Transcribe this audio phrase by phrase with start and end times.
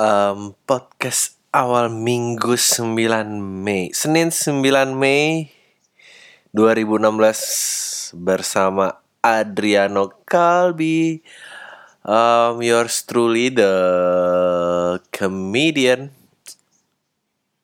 [0.00, 2.88] um, podcast awal minggu 9
[3.36, 3.92] Mei.
[3.92, 4.64] Senin 9
[4.96, 5.52] Mei
[6.56, 11.20] 2016 bersama Adriano Kalbi
[12.08, 13.72] um, Yours truly the
[15.12, 16.16] comedian.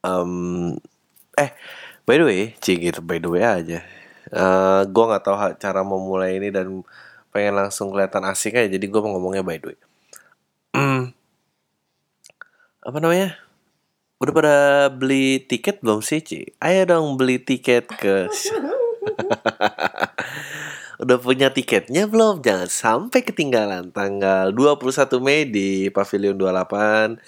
[0.04, 0.76] Um,
[1.36, 1.50] Eh
[2.06, 3.80] by the way Cik gitu by the way aja.
[4.28, 6.84] Uh, Gue gak tahu cara memulai ini dan
[7.30, 9.78] pengen langsung kelihatan asik aja Jadi gue mau ngomongnya by the way
[12.86, 13.34] apa namanya?
[14.22, 14.56] Udah pada
[14.94, 16.54] beli tiket belum sih, Ci?
[16.62, 18.26] Ayo dong beli tiket ke
[21.02, 22.40] Udah punya tiketnya belum?
[22.40, 27.20] Jangan sampai ketinggalan tanggal 21 Mei di Pavilion 28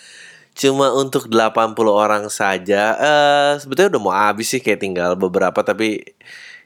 [0.56, 6.00] Cuma untuk 80 orang saja eh Sebetulnya udah mau habis sih kayak tinggal beberapa Tapi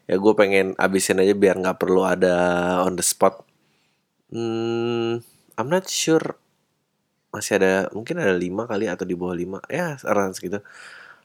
[0.07, 2.37] ya gue pengen habisin aja biar nggak perlu ada
[2.87, 3.43] on the spot
[4.33, 5.21] Hmm,
[5.61, 6.41] I'm not sure
[7.33, 9.59] masih ada mungkin ada lima kali atau di bawah lima.
[9.73, 10.61] Ya around segitu.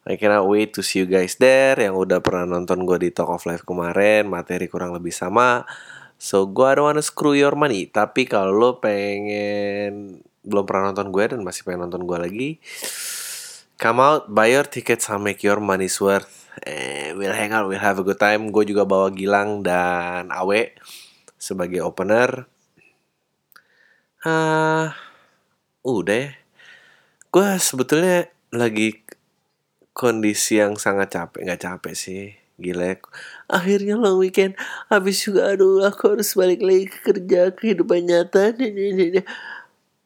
[0.07, 3.27] I cannot wait to see you guys there yang udah pernah nonton gue di Talk
[3.27, 5.67] of Life kemarin materi kurang lebih sama.
[6.15, 7.91] So gue don't wanna screw your money.
[7.91, 12.49] Tapi kalau lo pengen belum pernah nonton gue dan masih pengen nonton gue lagi
[13.77, 16.49] come out buy your tickets and make your money's worth.
[16.65, 18.49] Eh, we'll hang out we'll have a good time.
[18.49, 20.73] Gue juga bawa Gilang dan Awe
[21.37, 22.49] sebagai opener.
[24.25, 25.06] Ah
[25.91, 26.29] udah ya.
[27.31, 28.99] Gue sebetulnya lagi
[29.95, 31.47] kondisi yang sangat capek.
[31.47, 32.35] Nggak capek sih.
[32.57, 32.95] Gila ya.
[33.47, 34.57] Akhirnya long weekend.
[34.91, 37.53] Habis juga aduh aku harus balik lagi ke kerja.
[37.53, 38.51] Kehidupan nyata.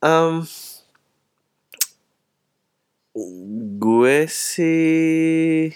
[0.01, 0.49] Um,
[3.81, 5.67] gue sih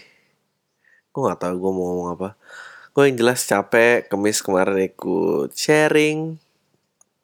[1.12, 2.30] gue nggak tahu gue mau ngomong apa
[2.96, 6.40] gue yang jelas capek kemis kemarin ikut sharing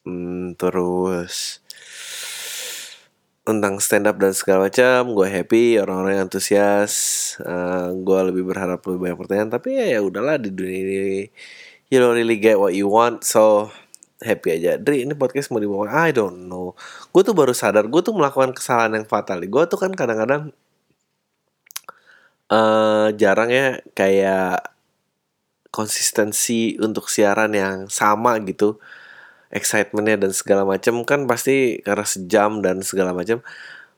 [0.03, 1.63] hmm, terus
[3.41, 5.17] tentang stand up dan segala macam.
[5.17, 6.93] Gue happy orang-orang antusias.
[7.41, 9.49] Uh, gue lebih berharap lebih banyak pertanyaan.
[9.49, 11.25] Tapi ya ya udahlah di dunia ini
[11.91, 13.73] you don't really get what you want so
[14.23, 14.77] happy aja.
[14.77, 16.77] Dri ini podcast mau dibawa I don't know.
[17.11, 19.41] Gue tuh baru sadar gue tuh melakukan kesalahan yang fatal.
[19.43, 20.53] Gue tuh kan kadang-kadang
[22.53, 24.71] uh, jarang ya kayak
[25.71, 28.77] konsistensi untuk siaran yang sama gitu
[29.51, 33.43] excitementnya dan segala macam kan pasti karena sejam dan segala macam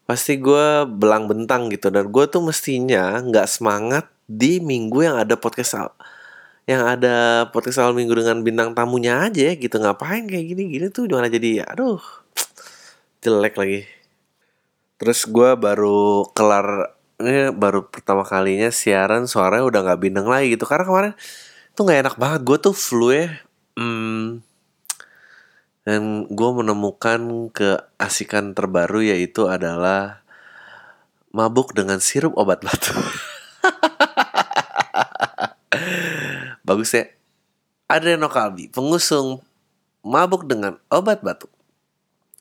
[0.04, 1.94] pasti gue belang bentang gitu.
[1.94, 5.94] Dan gue tuh mestinya nggak semangat di minggu yang ada podcast
[6.64, 9.76] yang ada podcast awal minggu dengan bintang tamunya aja gitu.
[9.78, 11.08] Ngapain kayak gini gini tuh?
[11.08, 11.64] Gimana jadi?
[11.70, 12.02] Aduh
[13.24, 13.82] jelek lagi.
[15.00, 20.66] Terus gue baru kelar ini baru pertama kalinya siaran suaranya udah nggak bintang lagi gitu.
[20.68, 21.14] Karena kemarin
[21.78, 22.42] tuh nggak enak banget.
[22.44, 23.32] Gue tuh flu ya
[23.78, 24.42] hmm,
[25.84, 30.24] dan gue menemukan keasikan terbaru yaitu adalah
[31.36, 32.96] mabuk dengan sirup obat batuk
[36.64, 37.12] Bagus ya.
[37.92, 39.44] Adreno Kalbi, pengusung
[40.00, 41.52] mabuk dengan obat batuk.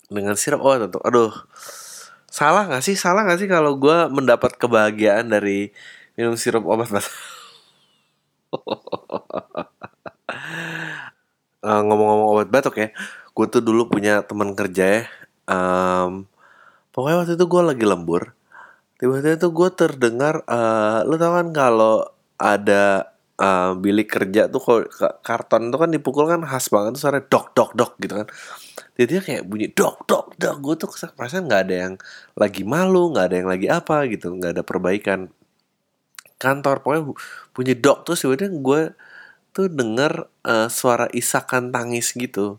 [0.06, 1.02] Dengan sirup obat batuk.
[1.02, 1.34] Aduh,
[2.31, 2.94] salah gak sih?
[2.94, 5.75] Salah gak sih kalau gue mendapat kebahagiaan dari
[6.14, 7.14] minum sirup obat batuk?
[11.66, 12.94] uh, ngomong-ngomong obat batuk ya,
[13.32, 15.03] gue tuh dulu punya teman kerja ya.
[15.48, 16.28] Um,
[16.93, 18.37] pokoknya waktu itu gue lagi lembur.
[19.00, 22.06] Tiba-tiba tuh gue terdengar, uh, lo tau kan kalau
[22.38, 23.12] ada
[23.43, 24.82] uh, bilik kerja tuh kalau
[25.22, 28.28] karton tuh kan dipukul kan khas banget tuh suara dok dok dok gitu kan
[28.98, 31.94] jadi kayak bunyi dok dok dok gue tuh perasaan nggak ada yang
[32.38, 35.20] lagi malu nggak ada yang lagi apa gitu nggak ada perbaikan
[36.38, 37.03] kantor pokoknya
[37.54, 38.81] bunyi dok tuh sebenarnya gue
[39.53, 40.12] tuh denger
[40.49, 42.59] uh, suara isakan tangis gitu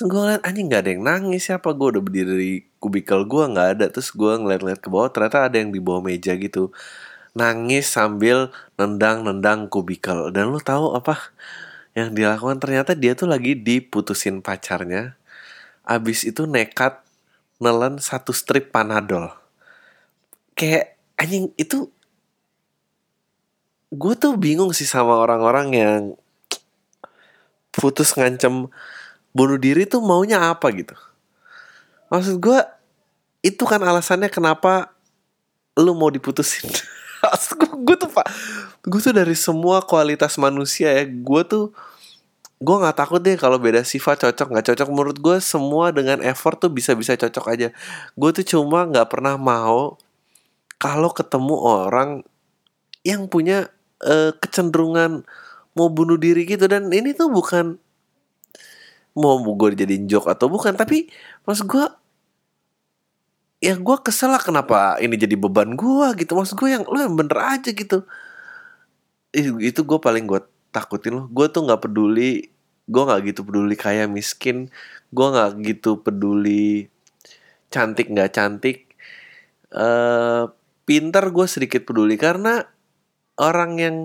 [0.00, 1.76] Terus gue ngeliat anjing gak ada yang nangis siapa?
[1.76, 3.86] Gue udah berdiri di kubikel gue nggak ada.
[3.92, 6.72] Terus gue ngeliat-ngeliat ke bawah ternyata ada yang di bawah meja gitu.
[7.36, 8.48] Nangis sambil
[8.80, 10.32] nendang-nendang kubikel.
[10.32, 11.20] Dan lu tahu apa
[11.92, 12.56] yang dilakukan?
[12.56, 15.20] Ternyata dia tuh lagi diputusin pacarnya.
[15.84, 17.04] Abis itu nekat
[17.60, 19.28] nelen satu strip panadol.
[20.56, 21.92] Kayak anjing itu
[23.92, 26.00] gue tuh bingung sih sama orang-orang yang
[27.68, 28.72] putus ngancem
[29.30, 30.94] bunuh diri tuh maunya apa gitu.
[32.10, 32.58] Maksud gue
[33.40, 34.92] itu kan alasannya kenapa
[35.78, 36.68] lu mau diputusin.
[37.84, 38.24] Gue tuh pak
[38.80, 41.68] gue tuh dari semua kualitas manusia ya gue tuh
[42.60, 44.88] gue nggak takut deh kalau beda sifat cocok nggak cocok.
[44.92, 47.68] Menurut gue semua dengan effort tuh bisa bisa cocok aja.
[48.16, 49.96] Gue tuh cuma nggak pernah mau
[50.76, 52.10] kalau ketemu orang
[53.00, 53.72] yang punya
[54.04, 55.24] uh, kecenderungan
[55.72, 56.68] mau bunuh diri gitu.
[56.68, 57.80] Dan ini tuh bukan
[59.14, 61.10] mau gue jadi jok atau bukan tapi
[61.42, 61.86] mas gue
[63.60, 66.32] ya gue kesel lah kenapa ini jadi beban gue gitu.
[66.32, 68.08] Maksud gue yang lu yang bener aja gitu.
[69.60, 70.40] Itu gue paling gue
[70.72, 71.26] takutin loh.
[71.28, 72.48] Gue tuh nggak peduli
[72.90, 74.66] gue nggak gitu peduli kaya miskin
[75.14, 76.88] gue nggak gitu peduli
[77.70, 78.88] cantik nggak cantik.
[79.70, 80.44] Eh
[80.88, 82.66] pinter gue sedikit peduli karena
[83.38, 83.96] orang yang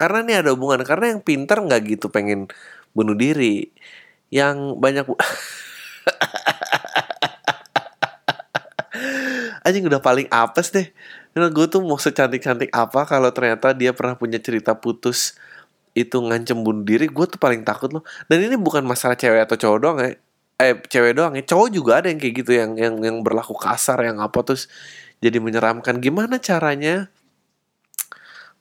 [0.00, 2.48] karena ini ada hubungan karena yang pinter nggak gitu pengen
[2.94, 3.68] bunuh diri
[4.30, 5.04] yang banyak
[9.64, 10.86] anjing udah paling apes deh.
[11.34, 15.34] Karena gue tuh mau secantik-cantik apa kalau ternyata dia pernah punya cerita putus
[15.94, 18.04] itu ngancem bunuh diri gue tuh paling takut loh.
[18.30, 20.14] Dan ini bukan masalah cewek atau cowok doang ya.
[20.62, 21.42] Eh cewek doang ya.
[21.42, 24.70] Cowok juga ada yang kayak gitu yang yang yang berlaku kasar yang apa terus
[25.18, 25.98] jadi menyeramkan.
[25.98, 27.10] Gimana caranya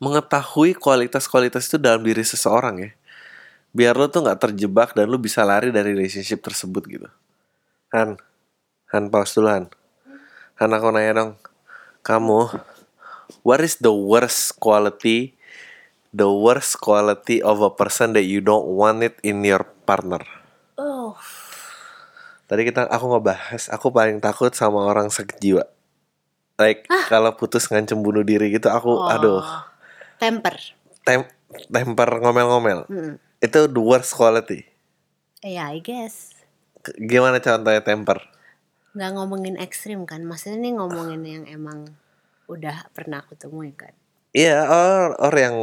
[0.02, 2.92] mengetahui kualitas-kualitas itu dalam diri seseorang ya
[3.74, 7.10] biar lo tuh nggak terjebak dan lo bisa lari dari relationship tersebut gitu
[7.92, 8.22] Han
[8.94, 9.66] Han pause dulu Han
[10.62, 11.32] Han aku nanya dong
[12.06, 12.54] kamu
[13.42, 15.34] what is the worst quality
[16.14, 20.22] the worst quality of a person that you don't want it in your partner
[20.74, 21.14] Oh,
[22.50, 25.66] Tadi kita aku ngebahas aku paling takut sama orang sakit jiwa.
[26.58, 29.10] Like kalau putus ngancem bunuh diri gitu aku oh.
[29.10, 29.42] aduh
[30.22, 30.56] Temper.
[31.04, 31.26] tem
[31.68, 32.86] temper ngomel-ngomel.
[32.88, 33.16] Hmm.
[33.44, 34.64] Itu the worst quality.
[35.44, 36.32] Ya, I guess.
[36.96, 38.24] Gimana contohnya temper?
[38.96, 40.24] Nggak ngomongin ekstrim kan?
[40.24, 41.92] Maksudnya nih ngomongin yang emang
[42.48, 43.92] udah pernah aku temuin kan?
[44.32, 45.56] Iya, or or yang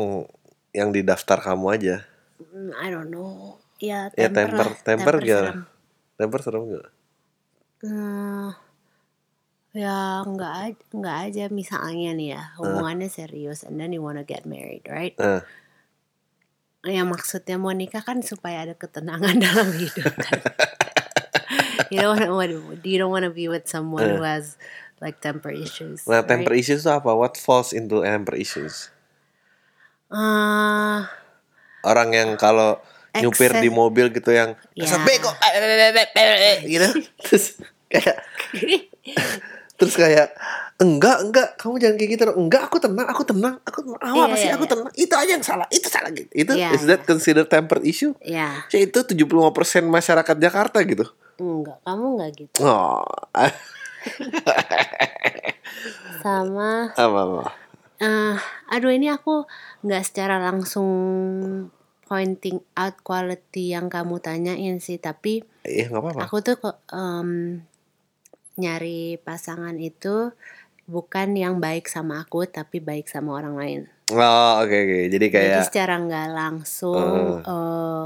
[0.76, 1.96] yang di daftar kamu aja.
[2.36, 3.56] Hmm, I don't know.
[3.80, 4.76] Ya, Ya temper, temper, lah.
[4.84, 5.24] temper, serem.
[5.24, 5.52] gimana?
[6.20, 6.88] Temper serem gak?
[7.80, 8.52] Hmm,
[9.72, 14.44] ya nggak aja, nggak aja misalnya nih ya hubungannya serius and then you wanna get
[14.44, 15.40] married right Eh,
[16.82, 20.40] ya maksudnya mau nikah kan supaya ada ketenangan dalam hidup kan
[21.92, 24.56] you don't wanna you don't wanna be with someone who has
[25.00, 26.60] like temper issues Nah, temper right?
[26.60, 27.12] issues itu apa?
[27.12, 28.88] What falls into temper issues?
[30.08, 31.08] Ah,
[31.80, 32.76] Orang yang kalau
[33.14, 34.84] nyupir Excess- di mobil gitu yang Ya.
[34.86, 35.32] "Asal bego
[36.68, 36.88] gitu.
[37.24, 37.44] Terus
[37.88, 38.20] kayak
[39.80, 40.36] terus kayak
[40.76, 43.98] enggak enggak kamu jangan kayak gitu enggak aku tenang aku tenang aku tenang.
[43.98, 44.44] Ah, Iya, apa sih?
[44.44, 44.70] iya, aku iya.
[44.70, 44.88] tenang.
[44.94, 46.30] Itu aja yang salah itu salah gitu.
[46.30, 48.12] Itu Iya, is that considered temper issue?
[48.20, 49.32] Ya Ya, itu 75%
[49.82, 51.04] masyarakat Jakarta gitu.
[51.36, 52.56] Enggak kamu enggak gitu.
[52.60, 53.00] Oh.
[56.20, 56.92] Sama.
[56.92, 57.42] Apa apa?
[58.00, 58.36] Eh
[58.68, 59.44] aduh ini aku
[59.82, 60.88] nggak secara langsung
[62.02, 66.20] pointing out quality yang kamu tanyain sih tapi iya nggak apa-apa.
[66.26, 66.56] aku tuh
[66.90, 67.62] em,
[68.60, 70.30] nyari pasangan itu
[70.84, 73.80] bukan yang baik sama aku tapi baik sama orang lain.
[74.12, 74.98] Oh oke oke.
[75.08, 78.04] Jadi jadi kayak secara nggak langsung eh,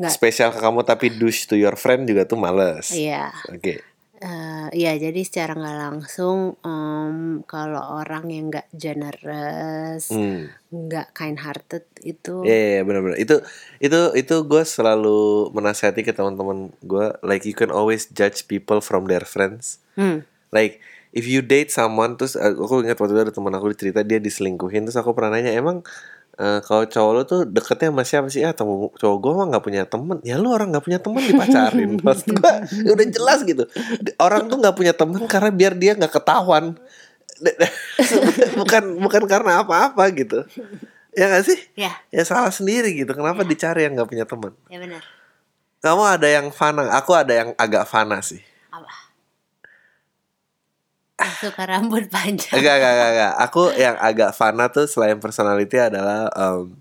[0.00, 2.88] nggak spesial ke kamu tapi douche to your friend juga tuh males.
[2.94, 3.28] Iya.
[3.52, 3.91] Oke
[4.22, 10.46] Eh, iya jadi secara nggak langsung em, kalau orang yang nggak generous hmm.
[10.70, 13.18] nggak kind hearted itu Iya, yeah, benar-benar.
[13.18, 13.42] Itu
[13.82, 19.10] itu itu gue selalu menasihati ke teman-teman gue, like you can always judge people from
[19.10, 19.82] their friends.
[19.98, 20.22] Hmm.
[20.54, 20.78] Like
[21.10, 24.22] if you date someone, terus uh, aku ingat waktu itu ada teman aku cerita dia
[24.22, 25.82] diselingkuhin, terus aku pernah nanya emang
[26.38, 28.40] eh, kalau cowok lu tuh deketnya sama siapa sih?
[28.46, 30.16] Ah, temen, cowok gue mah nggak punya temen.
[30.24, 31.90] Ya lu orang nggak punya temen dipacarin.
[32.06, 32.52] Maksud gue
[32.92, 33.64] udah jelas gitu.
[34.16, 36.78] Orang tuh nggak punya temen karena biar dia nggak ketahuan.
[38.60, 40.46] bukan bukan karena apa-apa gitu.
[41.12, 41.60] Ya gak sih?
[41.76, 45.04] ya ya salah sendiri gitu kenapa dicari yang nggak punya teman ya benar
[45.84, 48.40] kamu ada yang fana aku ada yang agak fana sih
[48.72, 48.88] apa
[51.40, 52.56] suka rambut panjang.
[52.56, 53.32] Enggak enggak enggak, enggak.
[53.38, 56.76] aku yang agak fana tuh selain personality adalah em,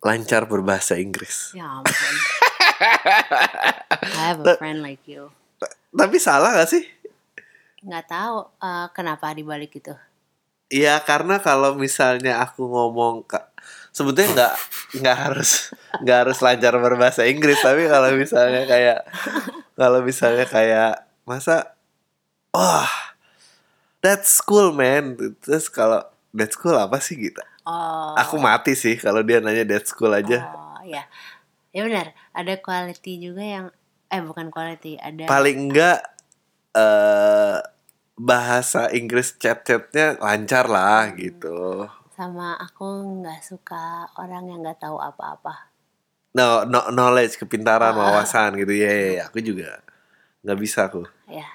[0.00, 1.52] lancar berbahasa Inggris.
[1.52, 2.14] Ya ampun.
[4.16, 5.28] I have a friend like you.
[5.90, 6.86] tapi salah gak sih?
[7.84, 9.92] Nggak tahu eh, kenapa dibalik itu?
[10.70, 13.26] Iya karena kalau misalnya aku ngomong
[13.90, 14.54] sebetulnya nggak
[15.02, 17.58] nggak harus nggak harus lancar berbahasa Inggris.
[17.58, 19.02] Tapi kalau misalnya kayak
[19.74, 21.78] kalau misalnya kayak masa
[22.50, 22.90] wah
[24.02, 25.14] that's cool man.
[25.38, 26.02] Terus kalau
[26.34, 27.14] that's cool apa sih?
[27.14, 27.38] Gitu.
[27.62, 28.18] Oh.
[28.18, 30.50] Aku mati sih kalau dia nanya that's cool aja.
[30.50, 31.06] Oh ya
[31.70, 33.66] ya benar ada quality juga yang
[34.10, 36.02] eh bukan quality ada paling enggak
[36.74, 37.62] eh
[38.20, 41.86] bahasa Inggris chat-chatnya lancar lah gitu.
[42.12, 42.84] Sama aku
[43.22, 45.72] nggak suka orang yang nggak tahu apa-apa.
[46.36, 47.98] No, no knowledge kepintaran Ah.
[47.98, 48.76] wawasan gitu.
[48.76, 49.24] Ya, ya, ya.
[49.30, 49.80] aku juga
[50.40, 51.46] nggak bisa aku ya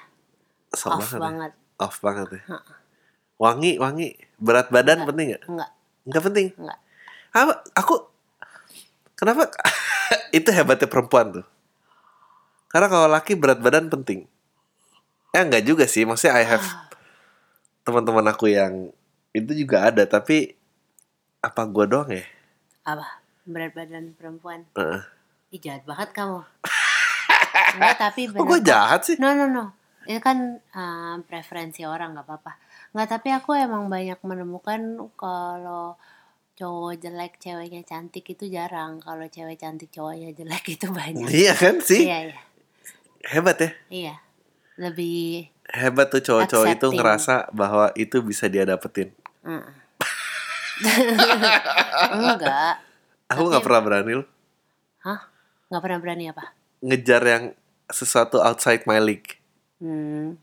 [0.70, 1.20] Sok off banget ya.
[1.20, 2.56] banget off banget ya Ha.
[3.36, 5.08] wangi wangi berat badan Nggak.
[5.08, 5.70] penting nggak nggak
[6.06, 6.78] nggak penting nggak
[7.32, 7.94] apa aku
[9.14, 9.50] kenapa
[10.38, 11.46] itu hebatnya perempuan tuh
[12.66, 14.24] karena kalau laki berat badan penting
[15.30, 16.64] Eh enggak juga sih, maksudnya I have
[17.84, 18.88] teman-teman aku yang
[19.30, 20.56] itu juga ada, tapi
[21.38, 22.24] apa gua doang ya?
[22.82, 23.20] Apa?
[23.44, 24.64] Berat badan perempuan.
[24.72, 25.04] Heeh.
[25.52, 26.40] Ih, jahat banget kamu.
[27.76, 28.46] Enggak, tapi Oh, benar.
[28.48, 29.16] gue jahat sih.
[29.18, 29.72] No, no, no.
[30.06, 32.52] Itu kan uh, preferensi orang nggak apa-apa.
[32.94, 34.80] Nggak, tapi aku emang banyak menemukan
[35.18, 35.98] kalau
[36.56, 38.96] cowok jelek ceweknya cantik itu jarang.
[39.02, 41.28] Kalau cewek cantik cowoknya jelek itu banyak.
[41.28, 42.06] Iya kan sih?
[42.06, 42.40] Iya, iya.
[43.26, 43.70] Hebat ya.
[43.90, 44.14] Iya.
[44.76, 49.10] Lebih Hebat tuh cowok-cowok itu ngerasa bahwa itu bisa dia dapetin.
[49.42, 49.66] mm.
[52.14, 52.74] enggak.
[53.32, 54.28] Aku nggak pernah berani loh
[55.02, 55.20] Hah?
[55.72, 56.44] Nggak pernah berani apa?
[56.86, 57.44] Ngejar yang
[57.90, 59.42] sesuatu outside my league.
[59.82, 60.38] Hmm.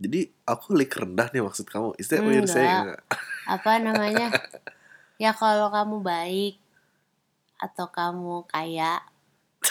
[0.00, 1.96] Jadi aku league rendah nih maksud kamu.
[1.96, 2.56] Is that what you're Enggak.
[2.56, 2.84] saying?
[3.48, 4.28] Apa namanya?
[5.22, 6.56] ya kalau kamu baik
[7.60, 9.00] atau kamu kaya.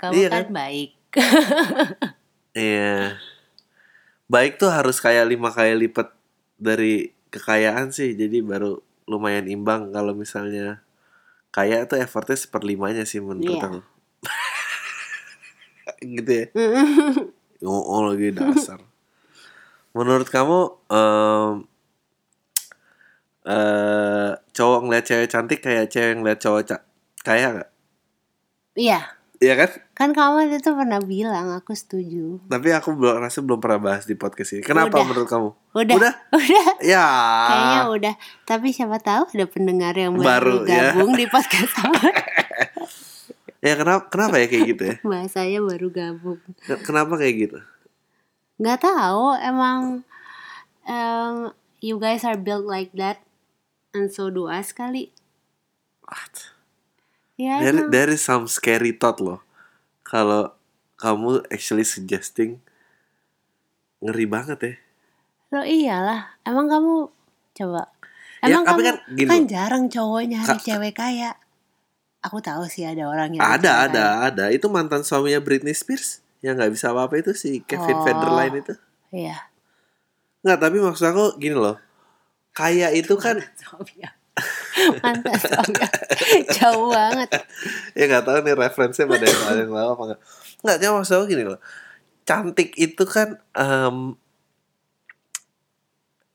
[0.00, 0.52] kamu Iya kan kan?
[0.52, 0.90] baik.
[2.56, 3.20] Iya.
[4.32, 6.08] Baik tuh harus kayak lima kali lipat
[6.56, 8.16] dari kekayaan sih.
[8.16, 10.80] Jadi baru lumayan imbang kalau misalnya
[11.56, 13.64] kaya tuh effortnya seperlimanya sih menurut Iya.
[13.64, 13.80] aku.
[16.20, 16.46] gitu ya.
[17.64, 18.84] Oh, oh, lagi dasar.
[19.90, 20.58] Menurut kamu
[20.92, 21.52] em,
[23.46, 26.84] eh cowok ngeliat cewek cantik kayak cewek ngeliat cowok ca-
[27.22, 27.70] kaya gak?
[28.76, 29.70] Iya, Iya kan?
[29.92, 32.40] kan kamu itu pernah bilang aku setuju.
[32.48, 34.62] Tapi aku belum rasa belum pernah bahas di podcast ini.
[34.64, 35.04] Kenapa Udah.
[35.04, 35.48] menurut kamu?
[35.76, 36.12] Udah, Udah?
[36.32, 36.66] udah.
[36.80, 37.06] Ya.
[37.44, 38.14] Kayaknya udah.
[38.48, 40.96] Tapi siapa tahu ada pendengar yang baru, Baru, ya.
[40.96, 42.00] gabung di podcast sama.
[43.60, 44.96] Ya kenapa kenapa ya kayak gitu ya?
[45.04, 46.40] Bahasanya baru gabung.
[46.86, 47.58] Kenapa kayak gitu?
[48.56, 50.00] Nggak tahu, emang
[50.88, 51.52] em,
[51.84, 53.20] you guys are built like that,
[53.92, 55.12] and so do us kali.
[56.08, 56.55] What?
[57.36, 59.44] Ya There, there is some scary thought loh.
[60.00, 60.56] Kalau
[60.96, 62.64] kamu actually suggesting
[64.00, 64.74] ngeri banget ya.
[65.52, 66.94] Lo iyalah, emang kamu
[67.54, 67.92] coba.
[68.40, 71.30] Ya, Emang tapi kamu kan gini kan jarang cowok nyari Ka- cewek kaya.
[72.20, 74.26] Aku tahu sih ada orang yang Ada, ada, kaya.
[74.26, 74.44] ada.
[74.50, 78.02] Itu mantan suaminya Britney Spears yang nggak bisa apa-apa itu si Kevin Oh.
[78.02, 78.74] Federline itu.
[79.12, 79.36] Iya.
[80.40, 81.76] Nggak, tapi maksud aku gini loh.
[82.50, 83.38] Kaya itu kan
[85.02, 85.74] Mantan suami.
[86.52, 87.30] Jauh banget.
[87.96, 90.20] ya nggak tahu nih referensinya pada yang yang tahu apa nggak.
[90.62, 91.60] Nggak, cuma maksud aku gini loh.
[92.26, 93.96] Cantik itu kan em,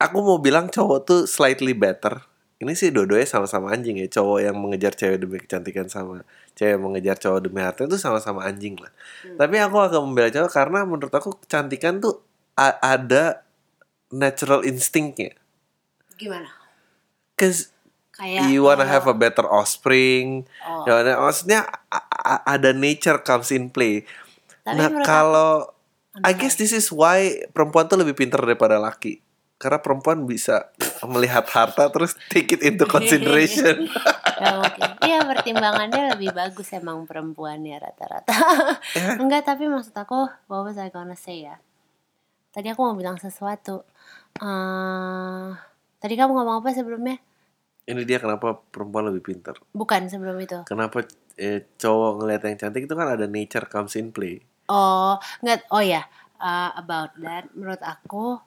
[0.01, 2.25] aku mau bilang cowok tuh slightly better.
[2.61, 4.07] Ini sih dua-duanya sama-sama anjing ya.
[4.21, 6.21] Cowok yang mengejar cewek demi kecantikan sama
[6.53, 8.93] cewek yang mengejar cowok demi harta itu sama-sama anjing lah.
[9.33, 12.21] Tapi aku akan membela cowok karena menurut aku kecantikan tuh
[12.57, 13.41] ada
[14.13, 15.33] natural instinctnya.
[16.21, 16.53] Gimana?
[17.33, 17.73] Cause
[18.11, 20.43] Kayak you wanna kalau- have a better offspring.
[20.61, 20.83] Oh.
[20.83, 21.63] Ya, nah, maksudnya
[22.45, 24.03] ada nature comes in play.
[24.61, 25.71] Tapi nah kalau
[26.21, 29.23] I guess this is why perempuan tuh lebih pintar daripada laki.
[29.55, 30.73] Karena perempuan bisa
[31.05, 33.87] melihat harta terus take it into consideration.
[34.41, 34.81] Ya, oke.
[35.05, 38.33] Iya pertimbangannya lebih bagus emang perempuan ya rata-rata.
[38.91, 39.21] Ya.
[39.21, 41.61] Enggak tapi maksud aku what was I gonna say ya?
[42.51, 43.85] Tadi aku mau bilang sesuatu.
[44.41, 45.47] eh
[45.97, 47.21] tadi kamu ngomong apa sebelumnya?
[47.85, 49.57] Ini dia kenapa perempuan lebih pintar.
[49.73, 50.61] Bukan sebelum itu.
[50.69, 51.01] Kenapa
[51.41, 54.41] eh, cowok ngeliat yang cantik itu kan ada nature comes in play.
[54.69, 55.65] Oh, enggak.
[55.73, 56.05] Oh ya,
[56.37, 57.49] uh, about that.
[57.57, 58.37] Menurut aku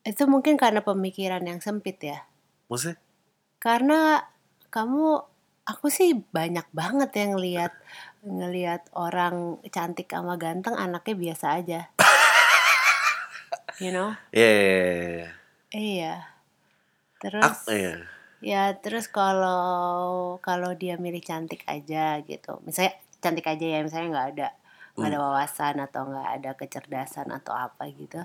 [0.00, 2.24] itu mungkin karena pemikiran yang sempit ya.
[2.72, 2.96] Maksudnya
[3.60, 4.24] Karena
[4.72, 5.20] kamu,
[5.68, 7.72] aku sih banyak banget yang ngelihat
[8.24, 11.80] ngelihat orang cantik sama ganteng anaknya biasa aja.
[13.80, 14.12] You know?
[14.28, 15.32] ya yeah, yeah, yeah.
[15.72, 16.14] Iya.
[17.16, 18.19] Terus Ah, iya.
[18.40, 22.60] Ya terus kalau kalau dia milih cantik aja gitu.
[22.64, 24.48] Misalnya cantik aja ya, misalnya nggak ada
[24.98, 28.20] nggak ada wawasan atau nggak ada kecerdasan atau apa gitu.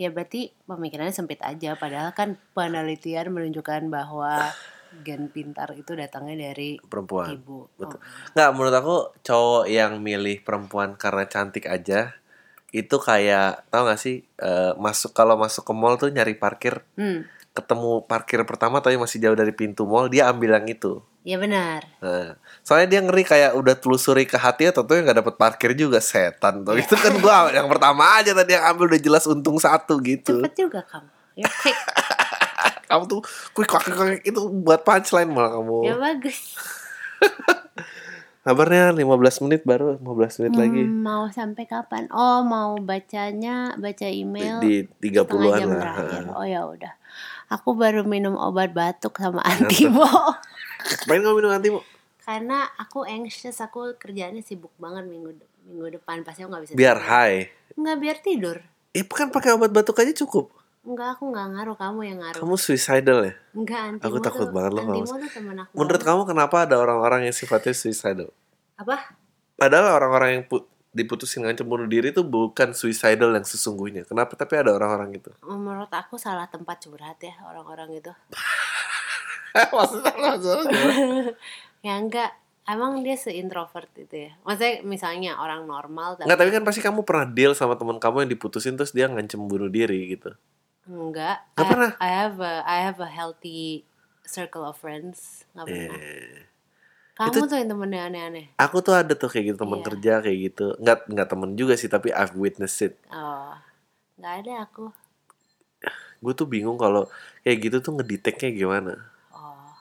[0.00, 1.74] Ya berarti pemikirannya sempit aja.
[1.74, 4.52] Padahal kan penelitian menunjukkan bahwa
[5.02, 7.34] gen pintar itu datangnya dari perempuan.
[7.34, 7.66] ibu.
[7.74, 7.98] Betul.
[7.98, 8.02] Oh.
[8.36, 12.14] Nggak, menurut aku cowok yang milih perempuan karena cantik aja
[12.74, 17.22] itu kayak tau gak sih eh, masuk kalau masuk ke mall tuh nyari parkir Hmm,
[17.54, 21.80] ketemu parkir pertama tapi masih jauh dari pintu mall dia ambil yang itu ya benar.
[22.04, 26.02] Nah, soalnya dia ngeri kayak udah telusuri ke hati atau tuh nggak dapet parkir juga
[26.02, 30.02] setan tuh itu kan gua yang pertama aja tadi yang ambil udah jelas untung satu
[30.04, 31.08] gitu Cepet juga kamu.
[31.40, 31.48] Ya
[32.92, 33.20] kamu tuh
[33.56, 36.58] quick quick itu buat punchline malah kamu ya bagus.
[38.44, 42.12] kabarnya 15 menit baru 15 menit lagi Hmm, mau sampai kapan?
[42.12, 46.22] Oh, mau bacanya, baca email di setengah 30-an jam lah terakhir.
[46.36, 46.92] Oh ya udah.
[47.46, 50.04] Aku baru minum obat batuk sama antimo.
[50.84, 51.68] Ngapain kamu minum anti
[52.18, 56.72] Karena aku anxious, aku kerjaannya sibuk banget minggu de- minggu depan pasti aku nggak bisa
[56.72, 57.08] Biar tidur.
[57.10, 57.40] high.
[57.74, 58.56] nggak biar tidur
[58.90, 60.54] Ya kan pakai obat batuk aja cukup.
[60.82, 63.34] Enggak, aku nggak ngaruh kamu yang ngaruh Kamu suicidal ya?
[63.50, 66.08] enggak antimo Aku takut tuh, banget loh antimo tuh temen aku Menurut banget.
[66.12, 68.28] kamu kenapa ada orang-orang yang sifatnya suicidal?
[68.74, 68.96] apa
[69.54, 74.06] Padahal orang-orang yang pu- diputusin ngancam bunuh diri itu bukan suicidal yang sesungguhnya.
[74.06, 74.38] Kenapa?
[74.38, 75.34] Tapi ada orang-orang gitu.
[75.42, 78.12] menurut aku salah tempat curhat ya orang-orang itu
[79.74, 80.14] maksudnya,
[81.86, 82.30] ya enggak
[82.64, 87.00] emang dia seintrovert itu ya maksudnya misalnya orang normal tapi Enggak, tapi kan pasti kamu
[87.04, 90.32] pernah deal sama teman kamu yang diputusin terus dia ngancem bunuh diri gitu.
[90.84, 91.90] enggak Nggak I, pernah?
[92.00, 93.84] I have a I have a healthy
[94.24, 96.38] circle of friends nggak pernah Eh,
[97.14, 99.86] kamu Itu- tuh yang temennya aneh-aneh Aku tuh ada tuh kayak gitu teman Iya.
[99.86, 100.66] kerja kayak gitu.
[100.78, 102.94] Enggak enggak temen juga sih, tapi I've witnessed it.
[103.08, 103.54] oh
[104.14, 104.90] nggak ada aku
[106.18, 107.06] Gue tuh bingung kalau
[107.40, 108.92] kayak gitu tuh ngedeteknya gimana.
[109.30, 109.74] oh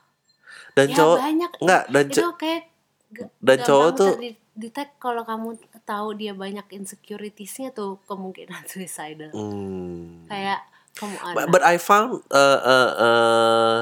[0.73, 2.63] Dan ya cowok banyak enggak dan itu kayak
[3.39, 4.11] dan cowok tuh
[4.53, 10.25] detect kalau kamu tahu dia banyak insecuritiesnya tuh kemungkinan suicidal hmm.
[10.27, 10.61] kayak
[10.93, 13.79] kamu But, but I found uh, uh, uh,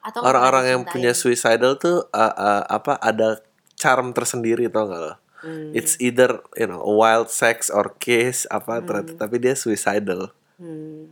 [0.00, 3.40] atau orang-orang yang punya suicidal tuh uh, uh, apa ada
[3.74, 5.14] charm tersendiri tau gak lo?
[5.40, 10.32] Hmm, It's either you know a wild sex or kiss apa ternyata tapi dia suicidal.
[10.56, 11.08] hmm,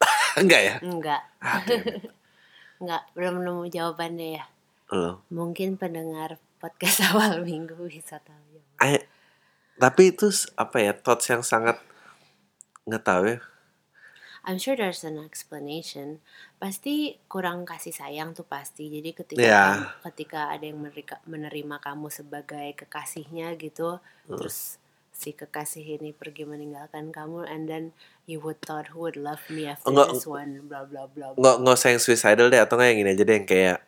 [0.40, 0.74] Enggak ya?
[0.80, 1.22] enggak
[1.68, 2.04] it.
[2.80, 4.44] enggak belum nemu jawabannya ya
[4.92, 5.24] Lo.
[5.28, 8.64] mungkin pendengar podcast awal minggu bisa tahu ya
[8.96, 9.06] I-
[9.76, 11.76] tapi itu apa ya thoughts yang sangat
[12.84, 13.38] nggak tahu ya.
[14.46, 16.22] I'm sure there's an explanation.
[16.62, 18.86] Pasti kurang kasih sayang tuh pasti.
[18.86, 24.38] Jadi ketika kamu- ketika ada yang menerika- menerima kamu sebagai kekasihnya gitu, Hmm.
[24.38, 24.78] terus
[25.10, 27.84] si kekasih ini pergi meninggalkan kamu, and then
[28.30, 30.14] you would thought who would love me after Enggak.
[30.14, 31.34] this one, bla bla bla.
[31.34, 33.78] Nggak nggak usah yang suicidal deh atau nggak yang gini aja deh yang kayak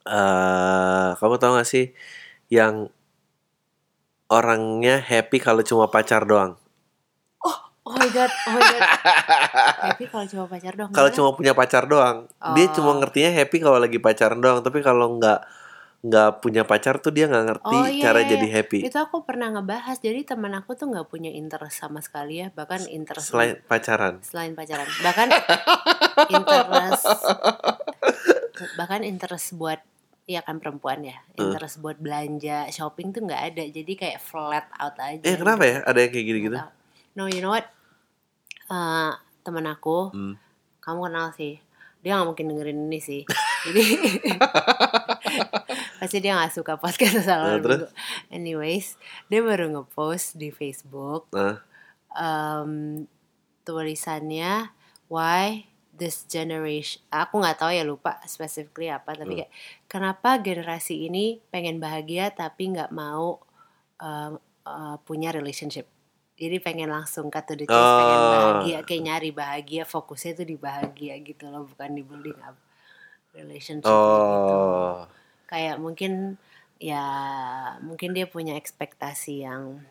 [0.00, 1.92] eh kamu tahu gak sih
[2.48, 2.88] yang
[4.28, 6.54] orangnya happy kalau cuma pacar doang.
[7.90, 8.82] Oh my god, oh my god.
[9.90, 10.90] Happy kalau cuma pacar dong.
[10.90, 12.30] kalau cuma punya pacar doang.
[12.54, 12.72] Dia Oh.
[12.72, 15.42] cuma ngertinya happy kalau lagi pacaran doang tapi kalau nggak
[16.00, 18.54] nggak punya pacar tuh dia nggak ngerti Oh, iya, cara iya, jadi iya.
[18.56, 18.78] happy.
[18.86, 19.98] Itu aku pernah ngebahas.
[19.98, 24.22] Jadi teman aku tuh nggak punya interest sama sekali ya, bahkan interest selain pacaran.
[24.22, 24.86] Selain pacaran.
[24.86, 25.28] Bahkan
[26.36, 27.04] interest
[28.76, 29.80] bahkan interest buat
[30.24, 31.18] ya kan perempuan ya.
[31.34, 33.64] Interest buat belanja shopping tuh nggak ada.
[33.66, 35.76] Jadi kayak flat out aja eh kenapa ya?
[35.82, 36.58] Ada yang kayak gini gitu
[37.10, 37.66] no you know what
[38.70, 39.10] Eh,
[39.42, 40.34] temen aku Hmm.
[40.78, 41.58] kamu kenal sih
[42.00, 43.20] dia nggak mungkin dengerin ini sih
[43.66, 43.82] jadi
[45.98, 47.88] pasti dia nggak suka podcast Nah, sama terus?
[48.28, 48.94] anyways
[49.26, 51.58] dia baru ngepost di Facebook nah
[52.12, 53.04] um,
[53.62, 54.68] tulisannya
[55.06, 59.38] why this generation aku nggak tahu ya lupa specifically apa tapi Hmm.
[59.40, 59.50] kayak
[59.86, 63.38] kenapa generasi ini pengen bahagia tapi nggak mau
[63.98, 65.84] um, uh, punya relationship
[66.40, 68.32] jadi pengen langsung cut to the chase pengen Oh.
[68.32, 72.56] bahagia kayak nyari bahagia fokusnya tuh di bahagia gitu loh bukan di building up
[73.36, 75.04] relationship gitu oh
[75.50, 76.38] kayak mungkin
[76.80, 77.04] ya
[77.82, 79.82] mungkin dia punya ekspektasi yang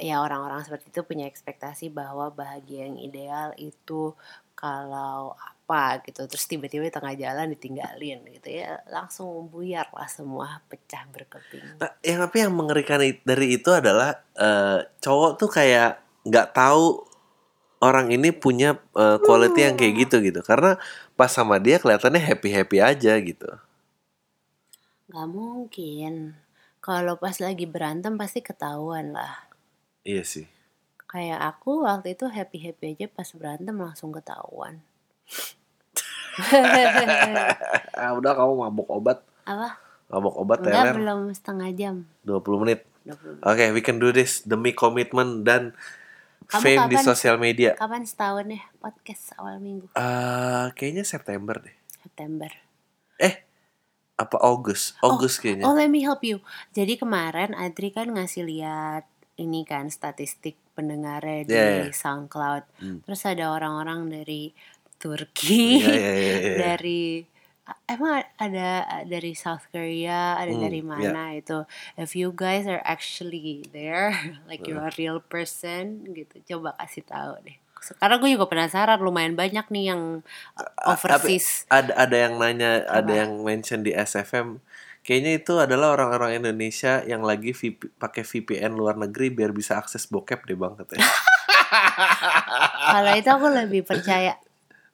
[0.00, 4.14] ya orang-orang seperti itu punya ekspektasi bahwa bahagia yang ideal itu
[4.56, 10.62] kalau apa gitu terus tiba-tiba di tengah jalan ditinggalin gitu ya langsung buyar lah semua
[10.70, 11.82] pecah berkeping.
[11.82, 17.02] Nah, yang tapi yang mengerikan dari itu adalah eh, cowok tuh kayak nggak tahu
[17.82, 20.38] orang ini punya eh, quality yang kayak gitu gitu.
[20.46, 20.78] Karena
[21.18, 23.50] pas sama dia kelihatannya happy happy aja gitu.
[25.10, 26.38] Nggak mungkin.
[26.78, 29.50] Kalau pas lagi berantem pasti ketahuan lah.
[30.06, 30.46] Iya sih.
[31.10, 34.86] Kayak aku waktu itu happy happy aja pas berantem langsung ketahuan
[37.96, 43.46] ah, udah kamu mabuk obat apa mabuk obat enggak belum setengah jam 20 menit 20
[43.46, 45.70] Oke, we can do this demi komitmen dan
[46.46, 47.70] Kamu fame di kapan- sosial media.
[47.74, 49.86] Kapan setahun ya podcast awal minggu?
[49.94, 51.70] Eh, kayaknya September deh.
[51.96, 52.50] September.
[53.16, 53.46] Eh,
[54.14, 54.98] apa August?
[55.00, 55.66] August kayaknya.
[55.66, 56.42] Oh, let me help you.
[56.70, 61.94] Jadi kemarin Adri kan ngasih lihat ini kan statistik pendengarnya di Yeah, yeah.
[61.94, 62.62] SoundCloud.
[62.82, 62.98] Hmm.
[63.02, 64.50] Terus ada orang-orang dari
[64.98, 66.56] Turki, Iya, iya, iya, iya.
[66.58, 67.24] dari
[67.86, 68.68] emang ada
[69.04, 71.66] dari South Korea, ada Hmm, dari mana itu.
[71.98, 74.14] If you guys are actually there,
[74.50, 74.66] like Hmm.
[74.66, 77.56] you're a real person gitu, coba kasih tahu deh.
[77.78, 80.02] Sekarang gue juga penasaran, lumayan banyak nih yang
[80.58, 81.66] uh, overseas.
[81.68, 83.20] Ada ada yang nanya, ada Apa?
[83.26, 84.58] yang mention di SFM.
[85.06, 90.10] Kayaknya itu adalah orang-orang Indonesia yang lagi VP pakai VPN luar negeri biar bisa akses
[90.10, 91.06] bokep deh bang katanya.
[92.90, 94.34] Kalau itu aku lebih percaya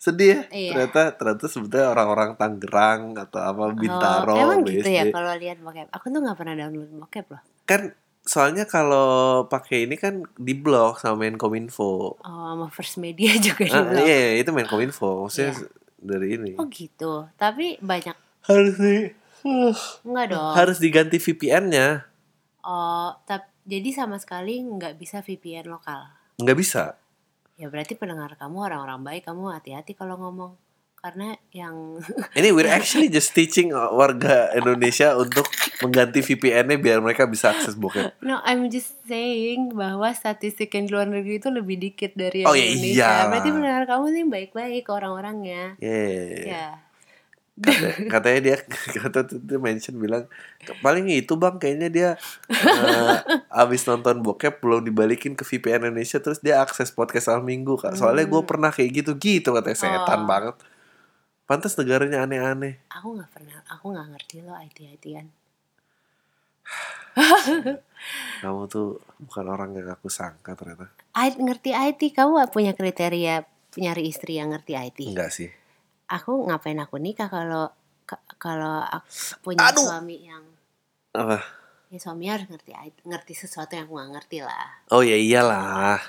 [0.03, 0.41] Sedih ya?
[0.51, 0.71] Iya.
[0.75, 5.87] Ternyata ternyata sebetulnya orang-orang Tangerang atau apa Bintaro, Oh, emang gitu ya kalau lihat bokep.
[5.89, 7.43] Aku tuh nggak pernah download bokep loh.
[7.63, 9.07] Kan soalnya kalau
[9.47, 12.19] pakai ini kan di blok sama Menkominfo.
[12.19, 14.03] Oh, sama First Media juga di Ah, blok.
[14.03, 15.23] iya, iya, itu Menkominfo.
[15.23, 15.67] Maksudnya Iya.
[16.03, 16.53] dari ini.
[16.59, 17.31] Oh gitu.
[17.37, 19.07] Tapi banyak Harus di
[20.03, 20.55] enggak dong.
[20.55, 22.07] harus diganti VPN-nya.
[22.63, 26.11] Oh, tap, jadi sama sekali nggak bisa VPN lokal.
[26.39, 26.95] Nggak bisa.
[27.63, 30.59] Ya berarti pendengar kamu orang-orang baik, kamu hati-hati kalau ngomong.
[30.99, 31.99] Karena yang
[32.39, 35.47] Ini we're actually just teaching warga Indonesia untuk
[35.79, 38.19] mengganti VPN-nya biar mereka bisa akses bokep.
[38.23, 42.55] No, I'm just saying bahwa statistik yang di luar negeri itu lebih dikit dari Oh,
[42.55, 42.99] yang ya Indonesia.
[42.99, 43.27] iyalah.
[43.31, 45.63] Berarti pendengar kamu nih baik-baik orang-orangnya.
[45.79, 46.43] Yeah.
[46.51, 46.67] Ya.
[47.53, 48.57] Kata- katanya dia
[48.97, 50.25] kata tuh dia mention bilang
[50.81, 52.09] paling itu bang kayaknya dia
[52.49, 53.17] eh,
[53.53, 57.93] abis nonton bokep belum dibalikin ke VPN Indonesia terus dia akses podcast al minggu kak.
[57.93, 60.27] Soalnya gue pernah kayak gitu gitu katanya setan Oh.
[60.27, 60.57] banget.
[61.45, 62.81] Pantas negaranya aneh-aneh.
[62.89, 65.27] Aku nggak pernah, aku nggak ngerti loh IT-ITan.
[68.43, 70.89] kamu tuh bukan orang yang aku sangka ternyata.
[71.13, 74.99] I, ngerti IT, kamu nggak punya kriteria nyari istri yang ngerti IT.
[75.13, 75.49] enggak sih
[76.09, 77.71] Aku ngapain aku nikah kalau
[78.05, 79.07] ka- kalau aku
[79.43, 79.85] punya Aduh.
[79.85, 80.45] suami yang
[81.13, 81.41] apa?
[81.89, 82.73] Ya suami harus ngerti
[83.05, 84.69] ngerti sesuatu yang aku nggak ngerti lah.
[84.89, 86.01] oh ya iyalah.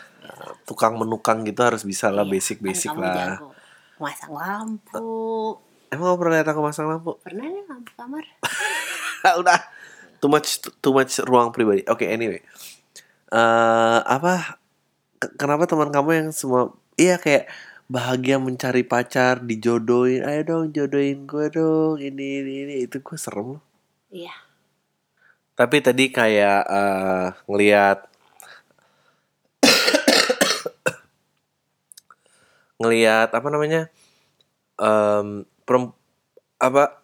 [0.64, 3.16] Tukang menukang gitu harus bisa lah Iya, basic-basic kan lah.
[3.36, 3.52] jago.
[4.00, 5.08] Masang lampu.
[5.88, 7.20] emang kamu pernah lihat aku masang lampu?
[7.20, 8.24] Pernah nih lampu kamar?
[9.40, 9.60] udah.
[10.18, 11.84] Too much too much ruang pribadi.
[11.86, 12.40] Oke anyway.
[13.30, 14.58] Eh apa?
[15.20, 17.52] Ke- kenapa teman kamu yang semua iya kayak
[17.94, 23.54] bahagia mencari pacar dijodohin ayo dong jodohin gue dong ini ini ini itu gue serem
[23.58, 23.64] loh
[24.10, 24.34] Iya.
[25.54, 28.10] tapi tadi kayak eh, ngelihat
[32.82, 33.94] ngelihat apa namanya
[34.82, 35.94] em perem-
[36.58, 36.98] apa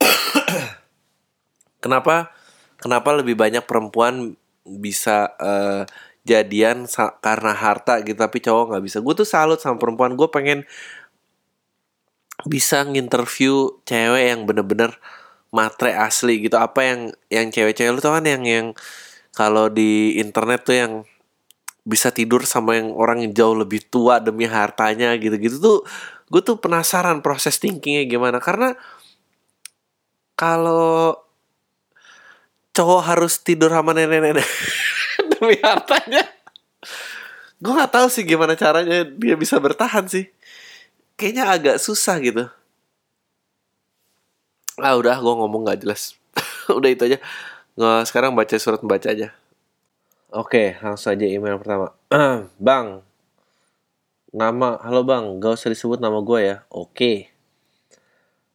[1.84, 2.32] kenapa
[2.80, 4.32] kenapa lebih banyak perempuan
[4.64, 5.84] bisa eh,
[6.28, 6.84] jadian
[7.24, 8.98] karena harta gitu tapi cowok nggak bisa.
[9.00, 10.12] Gue tuh salut sama perempuan.
[10.12, 10.68] Gue pengen
[12.44, 14.92] bisa nginterview cewek yang bener-bener
[15.48, 16.60] matre asli gitu.
[16.60, 17.00] Apa yang
[17.32, 18.66] yang cewek-cewek lu tau kan yang yang
[19.32, 20.92] kalau di internet tuh yang
[21.88, 25.78] bisa tidur sama yang orang yang jauh lebih tua demi hartanya gitu-gitu tuh
[26.28, 28.38] gue tuh penasaran proses thinkingnya gimana.
[28.44, 28.76] Karena
[30.36, 31.16] kalau
[32.76, 34.46] cowok harus tidur sama nenek-nenek
[35.40, 36.26] demi hartanya.
[37.58, 40.30] Gue nggak tahu sih gimana caranya dia bisa bertahan sih.
[41.18, 42.46] Kayaknya agak susah gitu.
[44.78, 46.14] Ah udah gue ngomong nggak jelas.
[46.70, 47.18] Udah itu aja.
[47.74, 49.34] Nggak sekarang baca surat membaca aja.
[50.30, 51.94] Oke langsung aja email pertama.
[52.62, 53.02] Bang.
[54.28, 55.40] Nama halo bang.
[55.40, 56.56] Gak usah disebut nama gue ya.
[56.68, 57.32] Oke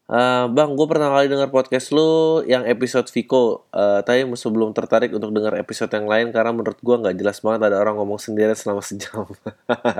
[0.04, 3.64] Eh, bang, gue pernah kali dengar podcast lu yang episode Viko.
[3.72, 7.72] Eh, tapi sebelum tertarik untuk dengar episode yang lain karena menurut gue nggak jelas banget
[7.72, 9.24] ada orang ngomong sendirian selama sejam.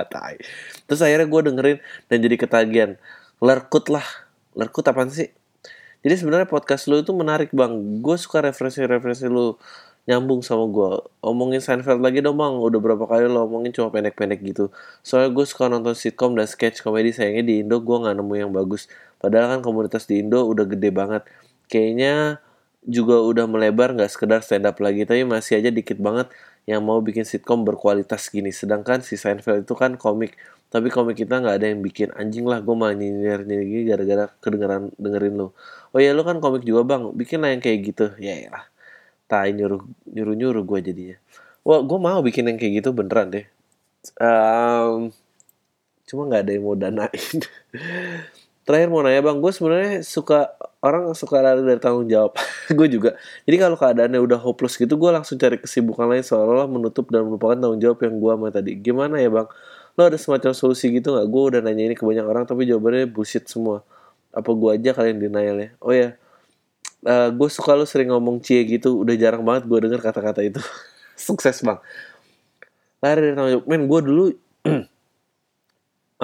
[0.86, 1.78] Terus akhirnya gue dengerin
[2.12, 2.90] dan jadi ketagihan.
[3.40, 4.04] Lerkut lah.
[4.52, 5.32] Lerkut apaan sih?
[6.04, 8.04] Jadi sebenarnya podcast lu itu menarik bang.
[8.04, 9.56] Gue suka referensi-referensi lu
[10.04, 11.00] nyambung sama gue.
[11.24, 12.52] Omongin Seinfeld lagi dong bang.
[12.60, 14.68] Udah berapa kali lo omongin cuma pendek-pendek gitu.
[15.00, 17.16] Soalnya gue suka nonton sitcom dan sketch komedi.
[17.16, 18.84] Sayangnya di Indo gue nggak nemu yang bagus.
[19.24, 21.24] Padahal kan komunitas di Indo udah gede banget.
[21.72, 22.44] Kayaknya
[22.84, 25.08] juga udah melebar nggak sekedar stand up lagi.
[25.08, 26.28] Tapi masih aja dikit banget
[26.68, 28.52] yang mau bikin sitcom berkualitas gini.
[28.52, 30.36] Sedangkan si Seinfeld itu kan komik.
[30.68, 32.60] Tapi komik kita nggak ada yang bikin anjing lah.
[32.60, 35.56] Gue malah nyindir nyindir gini gara-gara kedengeran dengerin lo.
[35.96, 37.16] Oh ya lo kan komik juga bang.
[37.16, 38.06] Bikin lah yang kayak gitu.
[38.20, 38.68] Ya lah.
[39.24, 41.16] Tai nyuruh nyuruh nyuruh gue jadinya.
[41.64, 43.46] Wah gue mau bikin yang kayak gitu beneran deh.
[44.20, 45.08] Em,
[46.04, 47.36] cuma nggak ada yang mau danain.
[48.64, 52.32] Terakhir mau nanya bang, gue sebenarnya suka orang suka lari dari tanggung jawab.
[52.78, 53.12] gue juga.
[53.44, 57.60] Jadi kalau keadaannya udah hopeless gitu, gue langsung cari kesibukan lain seolah-olah menutup dan melupakan
[57.60, 58.72] tanggung jawab yang gue sama tadi.
[58.80, 59.48] Gimana ya bang?
[60.00, 61.26] Lo ada semacam solusi gitu nggak?
[61.28, 63.84] Gue udah nanya ini ke banyak orang tapi jawabannya bullshit semua.
[64.32, 65.68] Apa gue aja kalian denial ya?
[65.84, 66.16] Oh ya,
[67.30, 68.96] gue suka lo sering ngomong cie gitu.
[69.04, 70.64] Udah jarang banget gue denger kata-kata itu.
[71.20, 71.78] Sukses bang.
[73.04, 73.66] Lari dari tanggung jawab.
[73.68, 74.24] Men, gue dulu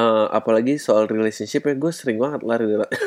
[0.00, 2.88] Eh, apalagi soal relationship ya gue sering banget lari dari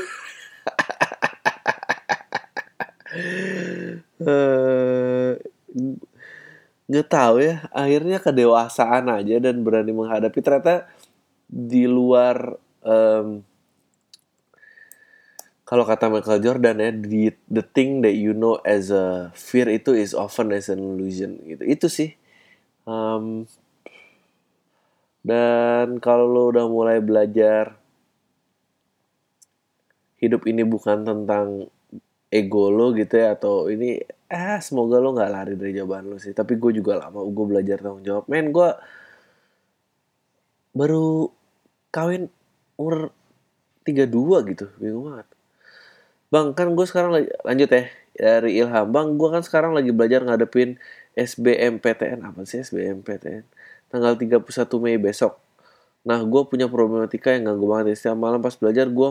[4.24, 5.36] Eh,
[6.88, 10.40] nggak tahu ya akhirnya kedewasaan aja dan berani menghadapi.
[10.40, 10.88] Ternyata
[11.52, 12.56] di luar
[12.88, 13.44] em,
[15.68, 19.92] kalau kata Michael Jordan ya the, the thing that you know as a fear itu
[19.92, 21.64] is often as an illusion gitu.
[21.68, 22.16] Itu sih.
[22.88, 23.44] Em,
[25.24, 27.80] dan kalau lo udah mulai belajar
[30.20, 31.72] hidup ini bukan tentang
[32.28, 36.36] ego lo gitu ya atau ini eh semoga lo nggak lari dari jawaban lo sih.
[36.36, 38.26] Tapi gue juga lama gue belajar tanggung jawab.
[38.28, 38.70] Men gue
[40.76, 41.30] baru
[41.94, 42.28] kawin
[42.76, 43.14] umur
[43.86, 45.28] 32 gitu bingung banget.
[46.34, 47.12] Bang kan gue sekarang
[47.46, 47.84] lanjut ya
[48.18, 48.88] dari Ilham.
[48.92, 50.82] Bang gue kan sekarang lagi belajar ngadepin
[51.14, 53.46] SBMPTN apa sih SBMPTN
[53.94, 54.42] tanggal 31
[54.82, 55.38] Mei besok.
[56.02, 57.96] Nah gue punya problematika yang ganggu banget ya.
[58.02, 59.10] setiap malam pas belajar gue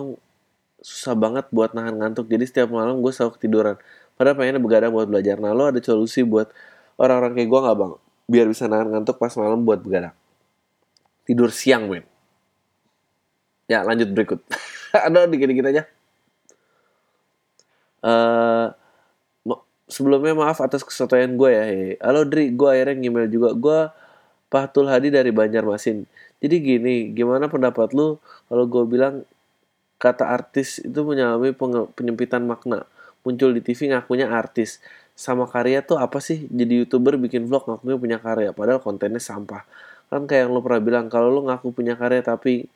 [0.82, 2.26] susah banget buat nahan ngantuk.
[2.26, 3.76] Jadi setiap malam gue selalu ketiduran.
[4.18, 5.38] Padahal pengennya begadang buat belajar.
[5.38, 6.50] Nah lo ada solusi buat
[6.98, 7.92] orang-orang kayak gue nggak bang?
[8.26, 10.12] Biar bisa nahan ngantuk pas malam buat begadang.
[11.22, 12.02] Tidur siang men.
[13.70, 14.42] Ya lanjut berikut.
[15.06, 15.82] Ada dikit-dikit aja.
[18.02, 18.74] Uh,
[19.86, 21.64] sebelumnya maaf atas kesotoyan gue ya
[22.02, 22.50] halo Dri.
[22.50, 23.54] Gue akhirnya ngemail juga.
[23.54, 23.78] Gue
[24.52, 26.04] Patul Hadi dari Banjarmasin.
[26.44, 28.20] Jadi gini gimana pendapat lu
[28.52, 29.24] kalau gue bilang
[29.96, 31.56] kata artis itu mengalami
[31.96, 32.84] penyempitan makna?
[33.24, 34.84] Muncul di TV ngakunya artis.
[35.16, 36.44] Sama karya tuh apa sih?
[36.52, 39.64] Jadi youtuber bikin vlog ngakunya punya karya padahal kontennya sampah.
[40.12, 42.68] Kan kayak yang lo pernah bilang kalau lo ngaku punya karya tapi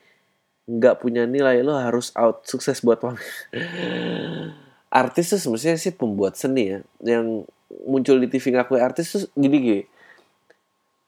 [0.64, 2.48] nggak punya nilai lo harus out.
[2.48, 3.20] Sukses buat pamer
[5.04, 6.80] artis tuh sebenarnya sih pembuat seni ya.
[7.04, 7.44] Yang
[7.84, 9.84] muncul di TV ngaku artis tuh gini gini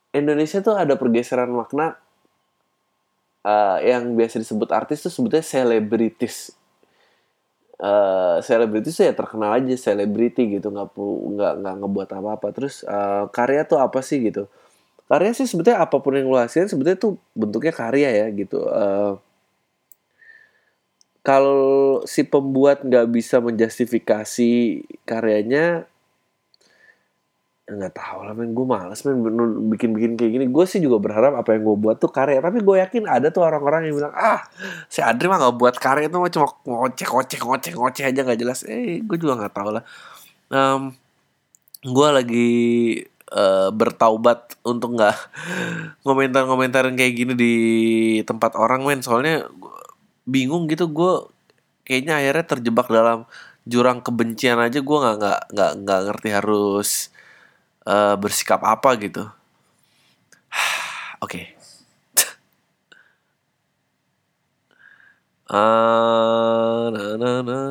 [0.09, 1.97] Indonesia tuh ada pergeseran makna
[3.45, 6.53] uh, yang biasa disebut artis tuh sebutnya selebritis.
[7.79, 12.83] Uh, selebritis tuh ya terkenal aja selebriti gitu nggak nggak nggak ngebuat apa apa terus
[12.83, 14.49] uh, karya tuh apa sih gitu?
[15.09, 18.61] Karya sih sebetulnya apa pun yang lo hasilin sebetulnya tuh bentuknya karya ya gitu.
[18.65, 19.17] Uh,
[21.23, 24.51] kalau si pembuat nggak bisa menjustifikasi
[25.05, 25.85] karyanya
[27.69, 28.51] nggak tahu lah men.
[28.57, 29.17] Gue males men
[29.69, 30.45] bikin bikin kayak gini.
[30.49, 32.41] Gue sih juga berharap apa yang gue buat tuh karya.
[32.41, 34.41] Tapi gue yakin ada tuh orang-orang yang bilang ah
[34.89, 38.65] si Adri mah nggak buat karya itu cuma ngoceh ngoceh ngoceh ngoceh aja nggak jelas.
[38.65, 39.83] Eh gue juga nggak tahu lah.
[40.49, 40.97] Um,
[41.85, 42.51] gue lagi
[43.33, 45.17] uh, bertaubat untuk nggak
[46.07, 47.55] komentar-komentarin kayak gini di
[48.25, 49.05] tempat orang men.
[49.05, 49.45] Soalnya
[50.25, 51.13] bingung gitu gue
[51.85, 53.29] kayaknya akhirnya terjebak dalam
[53.69, 54.81] jurang kebencian aja.
[54.81, 57.13] Gue nggak nggak nggak ngerti harus
[57.85, 59.23] uh, bersikap apa gitu.
[61.23, 61.23] Oke.
[61.23, 61.45] okay.
[65.53, 66.89] uh,
[67.45, 67.61] na.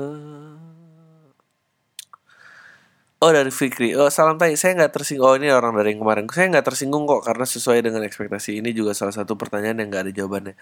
[3.19, 3.99] Oh dari Fikri.
[3.99, 4.55] Oh salam tay.
[4.55, 5.27] Saya nggak tersinggung.
[5.27, 6.31] Oh ini orang dari yang kemarin.
[6.31, 10.03] Saya nggak tersinggung kok karena sesuai dengan ekspektasi ini juga salah satu pertanyaan yang nggak
[10.07, 10.55] ada jawabannya.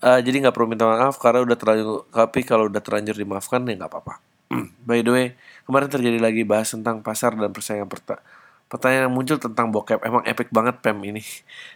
[0.00, 2.04] Uh, jadi nggak perlu minta maaf karena udah terlanjur.
[2.12, 4.20] Tapi kalau udah terlanjur dimaafkan ya nggak apa-apa.
[4.84, 5.26] By the way,
[5.64, 8.20] kemarin terjadi lagi bahas tentang pasar dan persaingan perta
[8.70, 11.26] Pertanyaan yang muncul tentang bokep emang epic banget Pam ini.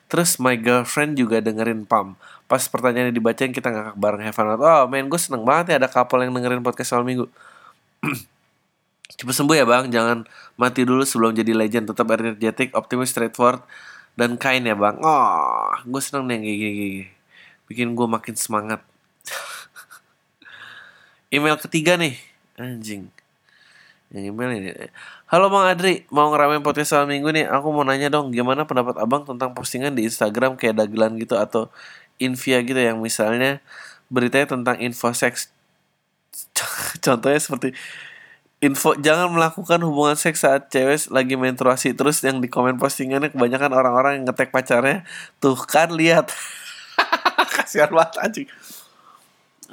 [0.06, 2.14] Terus my girlfriend juga dengerin Pam.
[2.46, 6.22] Pas pertanyaannya dibacain kita ngakak bareng Heaven Oh men gue seneng banget ya ada couple
[6.22, 7.26] yang dengerin podcast soal minggu.
[9.18, 10.22] Cepet sembuh ya bang, jangan
[10.54, 11.90] mati dulu sebelum jadi legend.
[11.90, 13.66] Tetap energetic, optimis, straightforward,
[14.14, 14.94] dan kain ya bang.
[15.02, 17.02] Oh, gue seneng nih kayak gini.
[17.66, 18.86] Bikin gue makin semangat.
[21.34, 22.14] Email ketiga nih,
[22.54, 23.10] anjing.
[24.14, 24.70] Yang email ini.
[25.26, 27.50] Halo Bang Adri, mau ngeramein podcast soal minggu nih.
[27.50, 31.66] Aku mau nanya dong, gimana pendapat abang tentang postingan di Instagram kayak dagelan gitu atau
[32.22, 32.78] Invia gitu?
[32.78, 33.58] Yang misalnya
[34.06, 35.50] beritanya tentang info seks.
[37.04, 37.74] Contohnya seperti
[38.62, 41.98] info jangan melakukan hubungan seks saat cewek lagi menstruasi.
[41.98, 45.02] Terus yang di komen postingannya kebanyakan orang-orang yang ngetek pacarnya
[45.42, 46.30] tuh kan lihat.
[47.58, 48.48] Kasihan banget anjing.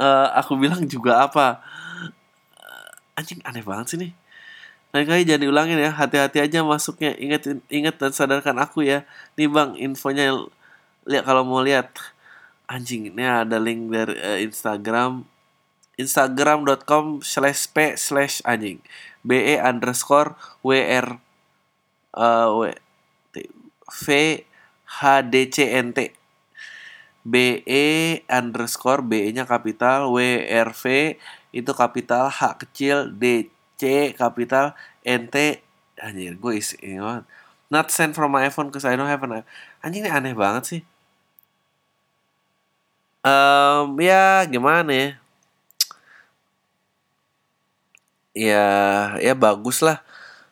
[0.01, 1.61] Uh, aku bilang juga apa?
[2.57, 4.11] Uh, anjing aneh banget sih nih
[4.91, 7.15] Lain kali jangan diulangin ya, hati-hati aja masuknya.
[7.15, 9.07] Ingat ingat dan sadarkan aku ya.
[9.39, 10.35] Nih Bang, infonya
[11.07, 11.95] lihat kalau mau lihat.
[12.71, 15.27] Anjing, ini ada link dari uh, Instagram
[16.01, 18.81] instagram.com slash p slash anjing
[19.21, 20.33] be underscore
[20.65, 21.21] wr
[22.17, 22.73] uh, w
[23.91, 24.05] v
[24.87, 26.15] h d c n t
[27.21, 27.85] b e
[28.25, 30.83] underscore b nya kapital w r v
[31.53, 33.51] itu kapital h kecil d
[33.81, 35.57] C kapital NT
[35.97, 37.25] anjir gue isi ini banget.
[37.73, 39.41] Not send from my iPhone cause I don't have an
[39.81, 40.81] anjing ini aneh banget sih.
[43.25, 45.09] Um, ya gimana ya?
[48.37, 48.67] Ya
[49.17, 50.05] ya bagus lah.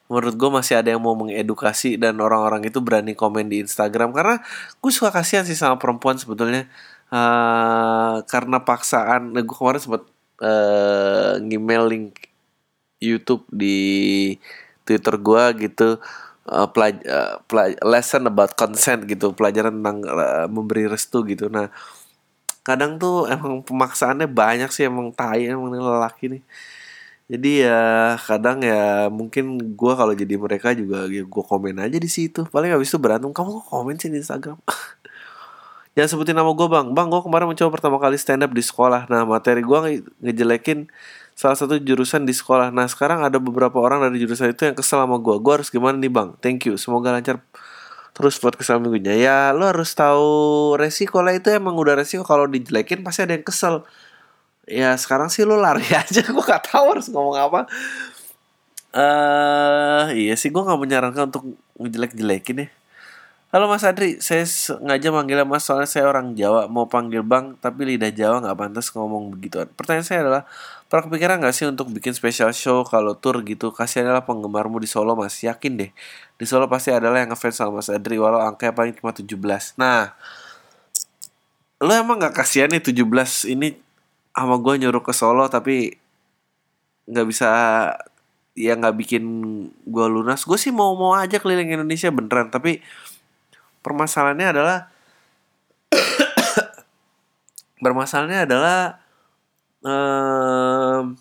[0.09, 4.09] Menurut gue masih ada yang mau mengedukasi dan orang-orang itu berani komen di Instagram.
[4.09, 4.41] Karena
[4.81, 6.65] gue suka kasihan sih sama perempuan sebetulnya.
[7.13, 10.03] Uh, karena paksaan gue kemarin sempat
[10.41, 12.28] uh, ngemail link
[12.99, 14.35] YouTube di
[14.83, 15.99] Twitter gue gitu
[16.49, 21.71] uh, pelaj uh, pelaj lesson about consent gitu pelajaran tentang uh, memberi restu gitu nah
[22.65, 26.43] kadang tuh emang pemaksaannya banyak sih emang tai emang lelaki nih
[27.29, 32.09] Jadi ya kadang ya mungkin gue kalau jadi mereka juga ya gue komen aja di
[32.09, 32.41] situ.
[32.49, 34.57] Paling habis itu berantem kamu kok komen sih di Instagram.
[35.93, 36.89] Jangan sebutin nama gue bang.
[36.89, 39.05] Bang gue kemarin mencoba pertama kali stand up di sekolah.
[39.13, 39.91] Nah materi gue nge
[40.25, 40.89] ngejelekin
[41.39, 42.67] salah satu jurusan di sekolah.
[42.75, 45.35] Nah sekarang ada beberapa orang dari jurusan itu yang kesel sama gue.
[45.39, 46.35] Gue harus gimana nih bang?
[46.43, 46.75] Thank you.
[46.75, 47.39] Semoga lancar
[48.11, 49.15] terus buat kesal minggunya.
[49.15, 53.47] Ya lo harus tahu resiko lah itu emang udah resiko kalau dijelekin pasti ada yang
[53.47, 53.87] kesel
[54.69, 57.65] ya sekarang sih lu lari aja gue gak tahu harus ngomong apa
[58.89, 62.69] eh uh, iya sih gue nggak menyarankan untuk ngejelek-jelekin ya
[63.49, 67.81] Halo Mas Adri, saya sengaja manggil Mas soalnya saya orang Jawa mau panggil Bang tapi
[67.81, 69.65] lidah Jawa nggak pantas ngomong begituan.
[69.73, 70.43] Pertanyaan saya adalah,
[70.89, 73.69] pernah kepikiran nggak sih untuk bikin special show kalau tour gitu?
[73.69, 75.91] Kasih adalah penggemarmu di Solo Mas, yakin deh.
[76.35, 79.29] Di Solo pasti adalah yang ngefans sama Mas Adri walau angkanya paling cuma 17.
[79.77, 80.17] Nah,
[81.79, 83.05] lo emang nggak kasihan nih 17
[83.53, 83.77] ini
[84.33, 85.93] sama gue nyuruh ke Solo tapi
[87.09, 87.49] nggak bisa
[88.59, 89.23] ya nggak bikin
[89.87, 92.83] gue lunas gue sih mau mau aja keliling Indonesia beneran tapi
[93.79, 94.77] permasalahannya adalah
[97.83, 98.99] permasalahannya adalah
[99.85, 101.15] um,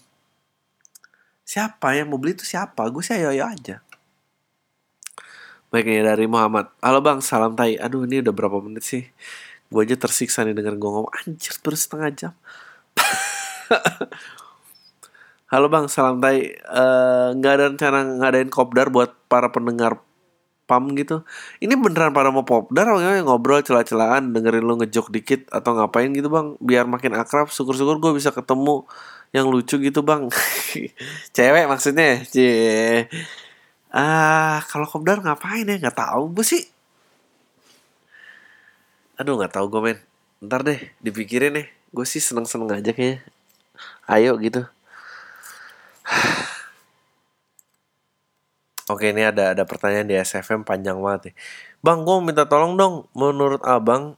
[1.47, 2.87] siapa yang mau beli itu siapa?
[2.93, 3.83] Gue sih ayo ayo aja
[5.69, 6.73] baiknya dari Muhammad.
[6.81, 7.21] Halo bang.
[7.21, 7.77] Salam tai.
[7.77, 9.05] Aduh ini udah berapa menit sih?
[9.69, 11.13] Gue aja tersiksa nih denger gue ngomong.
[11.13, 12.33] Anjir terus setengah jam.
[15.53, 16.61] Halo bang, salam tai.
[17.37, 19.97] Nggak uh, ada rencana ngadain kopdar buat para pendengar
[20.69, 21.25] pam gitu.
[21.65, 26.29] Ini beneran pada mau popdar atau ngobrol celah-celahan, dengerin lo ngejok dikit atau ngapain gitu
[26.29, 27.49] bang, biar makin akrab.
[27.49, 28.85] Syukur-syukur gue bisa ketemu
[29.33, 30.29] yang lucu gitu bang.
[31.35, 33.09] Cewek maksudnya, cie.
[33.89, 35.81] Ah, kalau kopdar ngapain ya?
[35.81, 36.63] Nggak tahu gue sih.
[39.17, 39.99] Aduh nggak tahu gue men.
[40.45, 41.67] Ntar deh, dipikirin deh.
[41.89, 43.25] Gue sih seneng-seneng aja kayaknya
[44.09, 44.65] ayo gitu
[48.89, 51.35] Oke ini ada ada pertanyaan di SFM panjang banget nih.
[51.85, 52.95] Bang, gue minta tolong dong.
[53.13, 54.17] Menurut abang,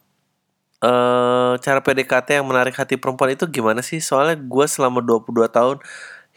[0.80, 3.98] eh cara PDKT yang menarik hati perempuan itu gimana sih?
[3.98, 5.76] Soalnya gue selama 22 tahun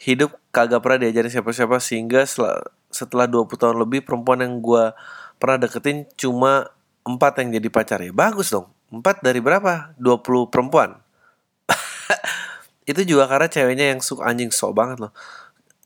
[0.02, 2.26] hidup kagak pernah diajarin siapa-siapa sehingga
[2.90, 4.90] setelah 20 tahun lebih perempuan yang gue
[5.38, 6.68] pernah deketin cuma
[7.06, 8.10] empat yang jadi pacar ya.
[8.10, 8.68] Bagus dong.
[8.90, 9.94] Empat dari berapa?
[9.96, 10.98] 20 perempuan.
[12.90, 15.12] itu juga karena ceweknya yang suka anjing sok banget loh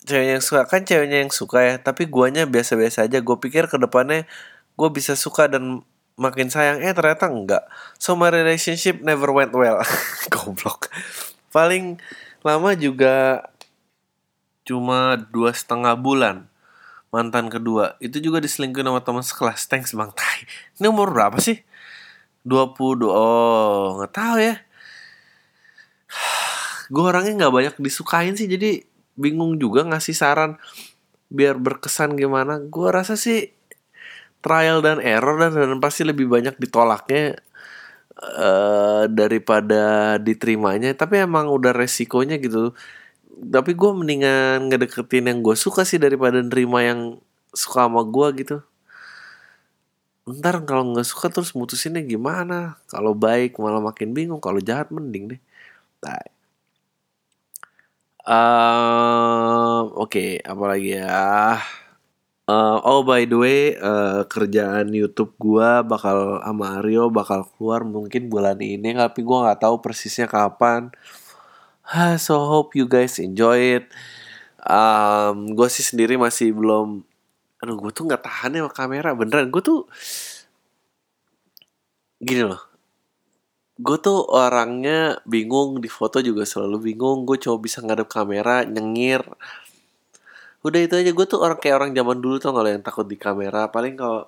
[0.09, 3.21] ceweknya yang suka kan ceweknya yang suka ya tapi guanya biasa-biasa aja.
[3.21, 4.25] Gue pikir ke depannya
[4.79, 5.85] gue bisa suka dan
[6.19, 6.81] makin sayang.
[6.81, 7.65] Eh ternyata enggak.
[8.01, 9.85] So my relationship never went well.
[10.33, 10.91] Goblok.
[11.53, 12.01] Paling
[12.43, 13.47] lama juga
[14.67, 16.51] cuma dua setengah bulan.
[17.09, 17.97] Mantan kedua.
[18.03, 19.69] Itu juga diselingkuhin sama teman sekelas.
[19.71, 20.39] Thanks bang Tai.
[20.81, 21.61] Ini umur berapa sih?
[22.49, 24.57] 20 oh nggak tahu ya.
[26.93, 28.85] Gue orangnya nggak banyak disukain sih jadi
[29.19, 30.57] bingung juga ngasih saran
[31.29, 32.63] biar berkesan gimana.
[32.63, 33.51] Gue rasa sih
[34.41, 37.37] trial dan error dan, dan pasti lebih banyak ditolaknya
[38.39, 40.95] uh, daripada diterimanya.
[40.95, 42.73] Tapi emang udah resikonya gitu.
[43.39, 47.01] Tapi gue mendingan ngedeketin yang gue suka sih daripada nerima yang
[47.53, 48.57] suka sama gue gitu.
[50.29, 52.77] Ntar kalau nggak suka terus mutusinnya gimana?
[52.91, 55.41] Kalau baik malah makin bingung kalau jahat mending deh.
[56.05, 56.21] Nah,
[58.29, 61.57] Uh, Oke, okay, apalagi ya?
[62.45, 68.29] Uh, oh by the way, uh, kerjaan YouTube gua bakal sama Aryo bakal keluar mungkin
[68.29, 70.93] bulan ini, tapi gua nggak tahu persisnya kapan.
[72.21, 73.89] so hope you guys enjoy it.
[74.61, 77.01] Um, gue sih sendiri masih belum,
[77.65, 79.49] aduh gue tuh nggak tahan ya sama kamera beneran.
[79.49, 79.89] Gue tuh
[82.21, 82.68] gini loh
[83.79, 87.23] gue tuh orangnya bingung di foto juga selalu bingung.
[87.23, 89.23] Gue coba bisa ngadep kamera nyengir.
[90.67, 93.15] Udah itu aja gue tuh orang kayak orang zaman dulu tuh kalau yang takut di
[93.15, 93.71] kamera?
[93.71, 94.27] Paling kalau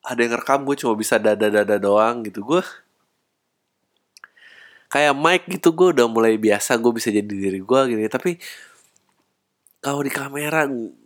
[0.00, 2.40] ada yang rekam gue cuma bisa dada dada doang gitu.
[2.40, 2.64] Gue
[4.88, 8.08] kayak mic gitu gue udah mulai biasa gue bisa jadi diri gue gini.
[8.08, 8.40] Tapi
[9.84, 10.64] kalau di kamera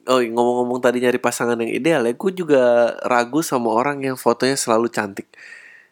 [0.08, 4.56] oh ngomong-ngomong tadi nyari pasangan yang ideal ya gue juga ragu sama orang yang fotonya
[4.56, 5.28] selalu cantik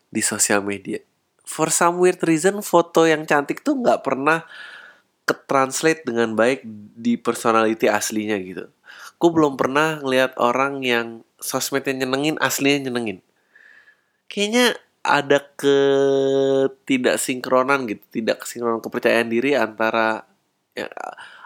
[0.08, 1.07] di sosial media
[1.48, 4.44] for some weird reason foto yang cantik tuh nggak pernah
[5.24, 6.60] ke translate dengan baik
[6.92, 8.68] di personality aslinya gitu.
[9.16, 13.24] Gue belum pernah ngeliat orang yang sosmednya nyenengin aslinya nyenengin.
[14.28, 20.28] Kayaknya ada ketidaksinkronan gitu, tidak kesinkronan kepercayaan diri antara
[20.76, 20.92] ya,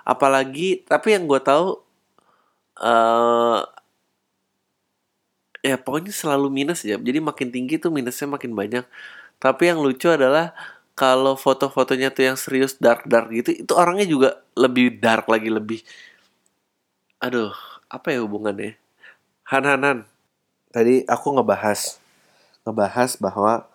[0.03, 1.79] apalagi tapi yang gue tahu
[2.83, 3.63] uh,
[5.63, 6.99] ya pokoknya selalu minus ya.
[6.99, 8.83] Jadi makin tinggi tuh minusnya makin banyak
[9.43, 10.55] tapi yang lucu adalah
[10.95, 15.83] kalau foto-fotonya tuh yang serius dark dark gitu itu orangnya juga lebih dark lagi lebih
[17.19, 17.51] aduh
[17.93, 18.81] apa ya hubungannya?
[19.53, 20.09] Han Han Han.
[20.73, 22.01] Tadi aku ngebahas
[22.65, 23.69] ngebahas bahwa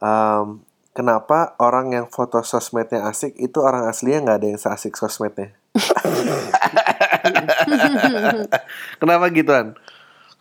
[0.00, 0.64] um,
[0.96, 5.52] kenapa orang yang foto sosmednya asik itu orang aslinya nggak ada yang seasik sosmednya?
[9.00, 9.72] Kenapa gituan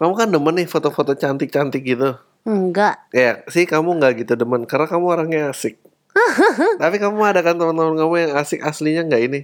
[0.01, 2.97] kamu kan demen nih foto-foto cantik-cantik gitu Enggak.
[3.11, 5.77] Ya, sih kamu nggak gitu demen karena kamu orangnya asik.
[6.81, 9.41] Tapi kamu ada kan teman-teman kamu yang asik aslinya nggak ini?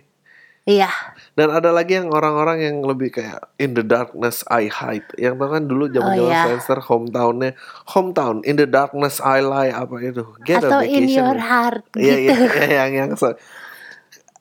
[0.68, 0.92] Iya.
[1.32, 5.08] Dan ada lagi yang orang-orang yang lebih kayak in the darkness I hide.
[5.16, 6.44] Yang tau kan dulu zaman Oh, zaman iya.
[6.44, 7.52] Friendster hometownnya
[7.88, 10.28] hometown in the darkness I lie apa itu?
[10.44, 11.24] Get Atau a in vacation.
[11.24, 12.36] your heart Iya gitu.
[12.36, 13.40] iya iya, yang yang so-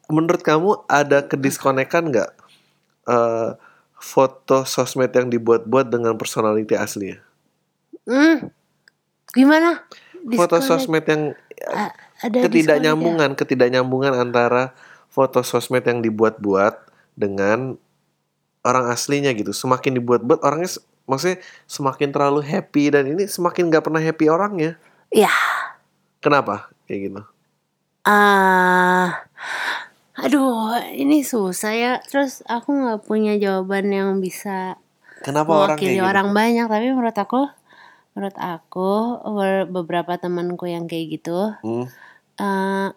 [0.07, 2.31] Menurut kamu ada kediskonekan nggak
[3.07, 3.51] eh,
[3.97, 7.23] foto sosmed yang dibuat-buat dengan personality aslinya?
[8.07, 8.49] Hmm.
[9.31, 9.85] Gimana?
[10.33, 10.67] Foto Disconnect.
[10.67, 11.23] sosmed yang
[11.67, 14.73] A- ada ketidaknyambungan ketidaknyambungan antara
[15.07, 16.75] foto sosmed yang dibuat-buat
[17.15, 17.77] dengan
[18.63, 20.71] orang aslinya gitu semakin dibuat-buat orangnya
[21.05, 24.75] maksudnya semakin terlalu happy dan ini semakin nggak pernah happy orangnya
[25.09, 25.31] Iya.
[26.19, 27.23] kenapa kayak gitu
[28.07, 29.27] Ah,
[30.15, 31.93] aduh, ini susah ya.
[32.01, 34.79] Terus aku nggak punya jawaban yang bisa
[35.21, 36.71] kenapa orang kayak gitu orang banyak.
[36.71, 37.51] Tapi menurut aku,
[38.17, 38.91] menurut aku
[39.31, 41.85] be- beberapa temanku yang kayak gitu, Hmm.
[42.37, 42.89] eh,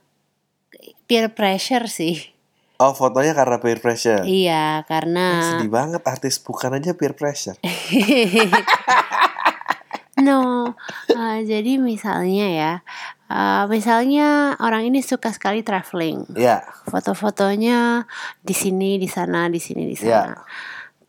[1.06, 2.16] peer pressure sih.
[2.78, 7.60] oh fotonya karena peer pressure Iya, karena sedih banget artis bukan aja peer pressure
[10.20, 10.72] no.
[11.10, 12.74] eh, jadi misalnya ya,
[13.28, 16.24] eh, misalnya orang ini suka sekali traveling.
[16.36, 18.08] ya foto-fotonya
[18.40, 20.10] di sini, di sana, di sini, di sana.
[20.10, 20.40] Ya.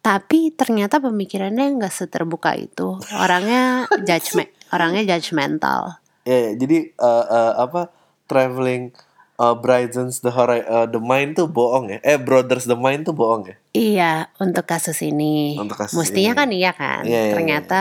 [0.01, 2.97] Tapi ternyata pemikirannya nggak seterbuka itu.
[3.13, 6.01] Orangnya judgment, orangnya judgmental.
[6.21, 7.89] ya jadi eh, eh, apa
[8.25, 8.93] traveling
[9.37, 13.17] uh, Bridesons the Hori- eh, the Mind tuh bohong ya eh Brothers the Mind tuh
[13.17, 15.57] bohong ya Iya, untuk kasus ini.
[15.57, 16.39] Untuk kasus Mestinya ini.
[16.39, 17.03] kan iya kan.
[17.07, 17.81] Iya, iya, ternyata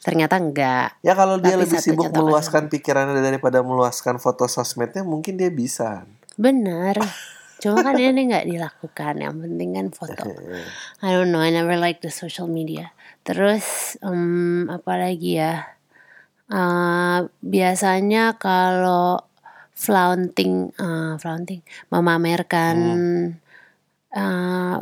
[0.00, 0.98] ternyata enggak.
[1.00, 6.04] Ya kalau dia lebih sibuk meluaskan pikirannya daripada meluaskan foto sosmednya mungkin dia bisa.
[6.34, 6.98] Bener.
[7.64, 9.24] Cuma kan ini nggak dilakukan.
[9.24, 10.28] Yang penting kan foto.
[11.04, 11.40] I don't know.
[11.40, 12.92] I never like the social media.
[13.24, 15.64] Terus em, apa lagi ya?
[16.52, 19.16] Eh, biasanya kalau
[19.72, 22.76] flaunting, eh, flaunting, memamerkan
[24.12, 24.78] eh,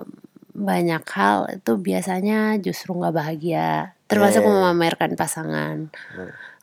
[0.53, 3.95] banyak hal itu biasanya justru nggak bahagia.
[4.11, 4.51] Termasuk iya.
[4.51, 5.95] memamerkan pasangan.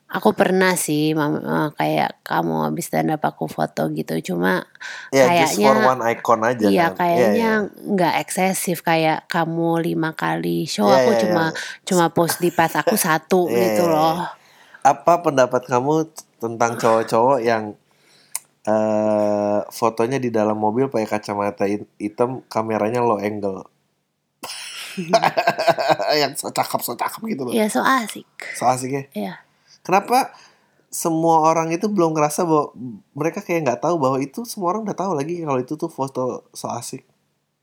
[0.09, 4.33] Aku pernah sih mam- eh, kayak kamu habis stand up aku foto gitu.
[4.33, 4.65] Cuma
[5.13, 6.93] just for kayaknya one icon aja Iya kan.
[6.97, 11.43] kayaknya Iya, nggak eksesif kayak kamu lima kali show Iya, aku iya, cuma
[11.85, 14.17] cuma post di pas aku satu Iya, gitu iya, loh.
[14.17, 14.27] iya.
[14.81, 17.77] Apa pendapat kamu tentang cowok-cowok yang
[18.65, 23.61] eh fotonya di dalam mobil pakai kacamata hit- hitam, kameranya low angle.
[26.21, 27.53] yang so cakep so cakep gitu loh.
[27.53, 28.25] Ya so asik.
[28.57, 29.03] So asik ya.
[29.13, 29.33] Iya.
[29.89, 30.29] Kenapa
[30.93, 32.69] semua orang itu belum ngerasa bahwa
[33.17, 36.45] mereka kayak nggak tahu bahwa itu semua orang udah tahu lagi kalau itu tuh foto
[36.53, 37.01] so asik.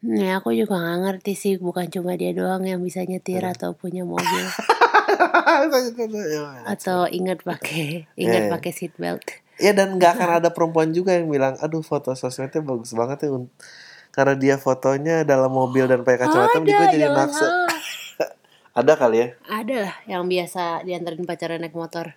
[0.02, 3.54] Ya aku juga nggak ngerti sih bukan cuma dia doang yang bisa nyetir Iya.
[3.54, 4.46] atau punya mobil
[6.66, 8.52] atau ingat pakai ingat Iya.
[8.52, 9.22] pakai seat belt.
[9.56, 13.30] Ya dan nggak akan ada perempuan juga yang bilang, aduh foto sosmednya bagus banget ya,
[13.34, 13.48] Un."
[14.16, 17.68] karena dia fotonya dalam mobil dan pakai kacamata juga jadi salah.
[18.76, 19.28] Ada kali ya?
[19.42, 22.12] Ada lah yang biasa diantarin pacaran naik motor.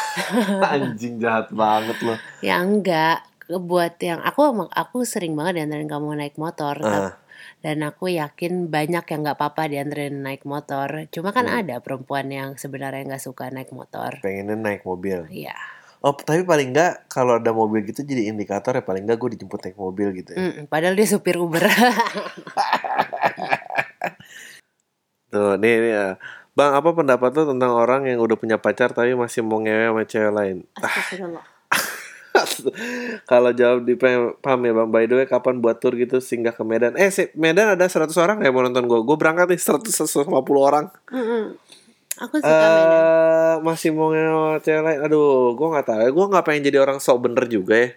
[0.72, 2.16] Anjing jahat banget loh.
[2.40, 3.20] Ya enggak
[3.50, 7.12] buat yang aku emang- aku sering banget diantarin kamu naik motor Ah.
[7.60, 12.54] dan aku yakin banyak yang nggak apa-apa diantarin naik motor cuma kan ada perempuan yang
[12.54, 15.24] sebenarnya nggak suka naik motor Pengennya naik mobil.
[15.26, 15.54] Iya
[15.98, 19.60] Oh tapi paling nggak kalau ada mobil gitu jadi indikator ya paling nggak gue dijemput
[19.60, 20.38] naik mobil gitu ya.
[20.40, 21.60] Mm-mm, padahal dia supir Uber
[25.30, 26.08] Tuh nih, nih ya.
[26.58, 30.02] Bang apa pendapat lo tentang orang yang udah punya pacar tapi masih mau ngewe sama
[30.02, 30.56] cewek lain?
[30.76, 31.44] Astagfirullah.
[33.30, 34.88] Kalau jawab di pam pam ya bang.
[34.90, 36.98] By the way kapan buat tour gitu singgah ke Medan?
[36.98, 39.88] Eh si Medan ada 100 orang ya mau nonton gue Gue berangkat nih 100
[40.26, 40.90] 150 orang.
[41.10, 41.54] Mm-mm.
[42.18, 42.86] aku suka Medan.
[42.90, 44.98] Eh Masih mau ngewe cewek lain?
[45.06, 46.10] Aduh gue gak tahu ya.
[46.10, 47.88] Gue gak pengen jadi orang sok bener juga ya.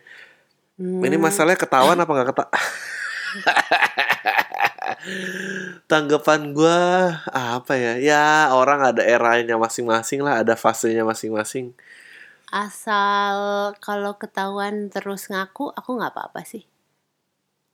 [0.78, 2.54] Hmm, Ini masalahnya ketahuan apa gak ketahuan
[5.88, 6.80] Tanggapan gue
[7.30, 7.94] apa ya?
[8.00, 8.26] Ya
[8.56, 11.76] orang ada eranya masing-masing lah, ada fasenya masing-masing.
[12.54, 16.70] asal kalau ketahuan terus ngaku aku nggak apa-apa sih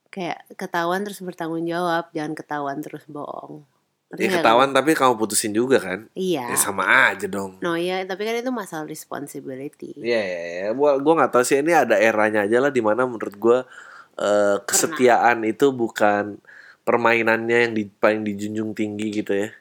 [0.07, 3.67] kayak ketahuan terus bertanggung jawab jangan ketahuan terus bohong
[4.15, 6.09] Ya Iya, ketahuan tapi kamu putusin juga kan?
[6.17, 6.49] Iya.
[6.49, 7.61] Ya sama aja dong.
[7.61, 9.93] No ya, tapi kan itu masalah responsibility.
[10.01, 10.67] Iya, ya, ya.
[10.73, 13.69] Gua gua nggak tahu sih ini ada eranya aja lah di mana menurut gua
[14.17, 16.41] eh, kesetiaan itu bukan
[16.89, 19.53] permainannya yang di, paling dijunjung tinggi gitu ya.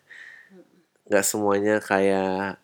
[1.13, 2.57] Nggak semuanya kayak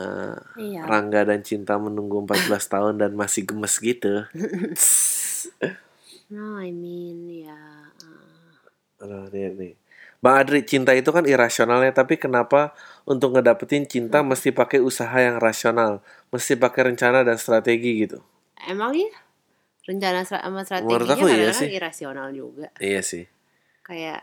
[0.00, 0.80] eh, Iya.
[0.88, 4.24] Rangga dan Cinta menunggu 14 tahun dan masih gemes gitu.
[6.30, 7.58] No, I mean ya.
[8.06, 9.72] uh, Aduh, nih, nih.
[10.22, 12.70] Bang Adri, cinta itu kan irasionalnya, tapi kenapa
[13.02, 18.22] untuk ngedapetin cinta mesti pakai usaha yang rasional, mesti pakai rencana dan strategi gitu?
[18.62, 19.10] Emang ya?
[19.88, 22.70] Rencana sama strateginya aku iya irasional juga.
[22.78, 23.24] Iya sih.
[23.90, 24.22] Kayak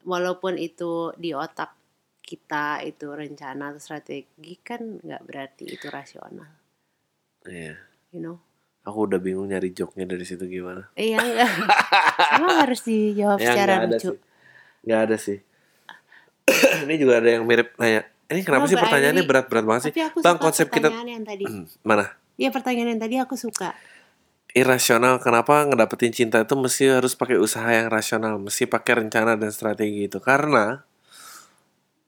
[0.00, 1.76] walaupun itu di otak
[2.20, 6.48] kita itu rencana atau strategi kan nggak berarti itu rasional,
[7.42, 7.76] Iya.
[8.08, 8.40] you know?
[8.80, 10.88] Aku udah bingung nyari joknya dari situ gimana.
[10.94, 11.50] Iya enggak.
[12.32, 14.08] Emang harus dijawab Ya secara lucu.
[14.08, 14.18] sih.
[14.80, 15.38] Nggak ada sih.
[16.86, 18.08] ini juga ada yang mirip nanya.
[18.24, 19.92] Ini kenapa No, sih pertanyaannya berat-berat banget sih?
[19.92, 21.44] Tapi aku Bang, suka konsep kita yang tadi.
[21.82, 22.14] mana?
[22.38, 23.76] Iya pertanyaan yang tadi aku suka.
[24.50, 25.22] Irasional.
[25.22, 30.10] Kenapa ngedapetin cinta itu mesti harus pakai usaha yang rasional, mesti pakai rencana dan strategi
[30.10, 30.18] itu?
[30.18, 30.82] Karena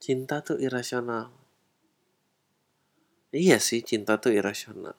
[0.03, 1.30] cinta tuh irasional.
[3.32, 4.99] Iya sih, cinta tuh irasional.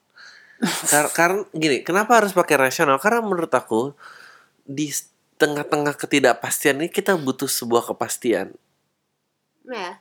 [0.91, 2.97] Kar- karena gini, kenapa harus pakai rasional?
[2.97, 3.91] Karena menurut aku
[4.63, 4.87] di
[5.35, 8.55] tengah-tengah ketidakpastian ini kita butuh sebuah kepastian.
[9.67, 9.99] Ya.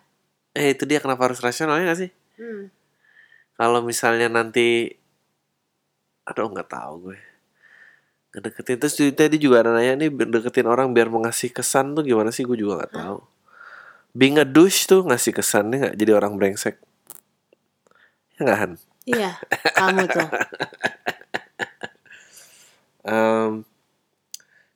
[0.54, 2.10] Eh itu dia kenapa harus rasional ya gak sih?
[2.38, 2.70] Hmm.
[3.58, 4.94] Kalau misalnya nanti,
[6.22, 7.31] aduh nggak tahu gue.
[8.32, 12.48] Ngedeketin terus tadi juga ada nanya nih deketin orang biar mengasih kesan tuh gimana sih?
[12.48, 13.18] Gue juga nggak tahu.
[14.16, 16.80] Being a douche tuh ngasih kesannya nggak jadi orang brengsek.
[18.36, 18.72] Ya nggak Han?
[19.04, 19.30] Iya,
[19.76, 20.28] kamu tuh.
[23.02, 23.66] Em,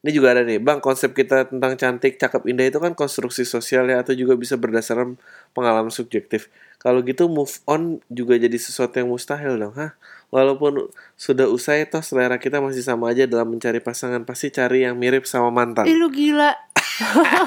[0.03, 3.87] ini juga ada nih, Bang, konsep kita tentang cantik, cakep, indah itu kan konstruksi sosial
[3.87, 5.15] ya, atau juga bisa berdasarkan
[5.55, 6.51] pengalaman subjektif.
[6.83, 9.95] Kalau gitu move on juga jadi sesuatu yang mustahil dong, hah?
[10.35, 14.99] Walaupun sudah usai, toh selera kita masih sama aja dalam mencari pasangan, pasti cari yang
[14.99, 15.87] mirip sama mantan.
[15.87, 16.51] Ih lu gila.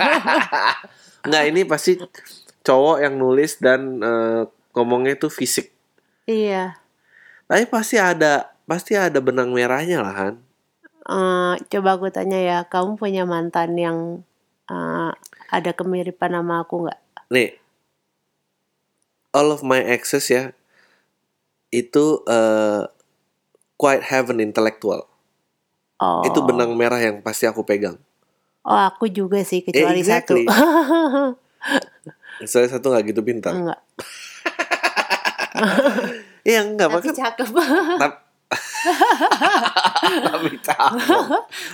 [1.28, 2.00] Nggak, ini pasti
[2.64, 5.76] cowok yang nulis dan eh, ngomongnya tuh fisik.
[6.24, 6.80] Iya.
[7.52, 10.36] Tapi pasti ada, pasti ada benang merahnya lah, Han.
[11.10, 13.98] Eh, coba aku tanya ya, kamu punya mantan yang
[14.72, 15.12] eh,
[15.52, 17.00] ada kemiripan sama aku nggak?
[17.28, 17.60] Nih,
[19.36, 20.56] all of my exes ya
[21.70, 22.84] itu eh,
[23.80, 25.06] quite have an intellectual.
[26.00, 26.24] Oh.
[26.24, 28.00] Itu benang merah yang pasti aku pegang.
[28.64, 30.44] Oh, aku juga sih kecuali exactly.
[30.48, 31.36] satu.
[32.52, 33.56] Saya satu nggak gitu pintar.
[33.56, 33.80] Enggak.
[36.48, 37.48] Iya enggak Tapi cakep.
[38.00, 38.26] tap-
[40.32, 40.98] tapi tahu.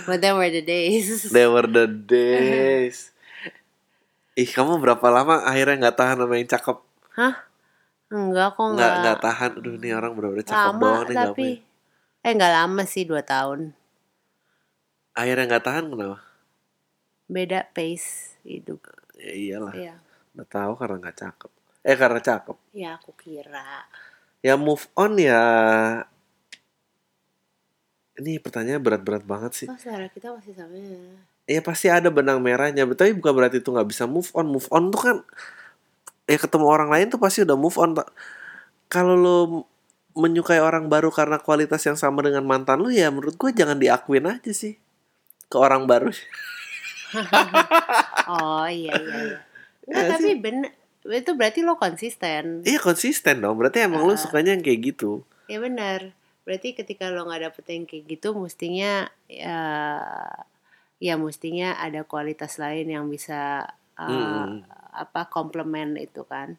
[0.10, 1.32] But then were the days.
[1.32, 3.16] They were the days.
[4.36, 6.78] Ih kamu berapa lama akhirnya nggak tahan sama yang cakep?
[7.16, 7.48] Hah?
[8.16, 8.96] Enggak kok Nggak enggak.
[9.04, 9.52] nggak tahan.
[9.60, 11.48] Aduh ini orang bener-bener cakep lama doang nih tapi
[12.24, 13.76] eh enggak lama sih dua tahun.
[15.12, 16.18] Akhirnya nggak tahan kenapa?
[17.28, 18.80] Beda pace hidup.
[19.20, 19.74] Ya iyalah.
[19.76, 19.96] Iya.
[20.32, 21.52] Nggak tahu karena nggak cakep.
[21.84, 22.58] Eh karena cakep.
[22.72, 23.84] Ya aku kira.
[24.40, 25.44] Ya move on ya.
[28.16, 29.68] Ini pertanyaan berat-berat banget sih.
[29.68, 31.04] Oh, selera kita masih sama ya.
[31.46, 34.48] Ya pasti ada benang merahnya, tapi bukan berarti itu nggak bisa move on.
[34.50, 35.18] Move on tuh kan
[36.26, 37.98] ya ketemu orang lain tuh pasti udah move on.
[37.98, 38.10] Pak.
[38.90, 39.38] Kalau lo
[40.16, 44.24] menyukai orang baru karena kualitas yang sama dengan mantan lu ya menurut gue jangan diakuin
[44.24, 44.80] aja sih
[45.52, 46.10] ke orang baru.
[48.26, 49.18] Oh iya iya.
[49.22, 49.38] iya.
[49.86, 50.74] Enggak, Ya tapi bener
[51.06, 52.66] itu berarti lo konsisten.
[52.66, 53.62] Iya konsisten dong.
[53.62, 55.22] Berarti emang lu sukanya yang kayak gitu.
[55.46, 56.18] Ya benar.
[56.42, 59.62] Berarti ketika lo nggak dapet yang kayak gitu, mestinya ya,
[60.98, 64.66] ya mestinya ada kualitas lain yang bisa uh, Mm-mm.
[64.96, 66.56] Apa komplement itu kan.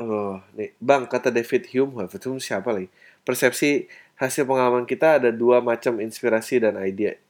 [0.00, 2.88] Oh, nih, Bang, kata David Hume, David Hume siapa lagi?
[3.20, 3.84] Persepsi
[4.16, 7.20] hasil pengalaman kita ada dua macam inspirasi dan ide.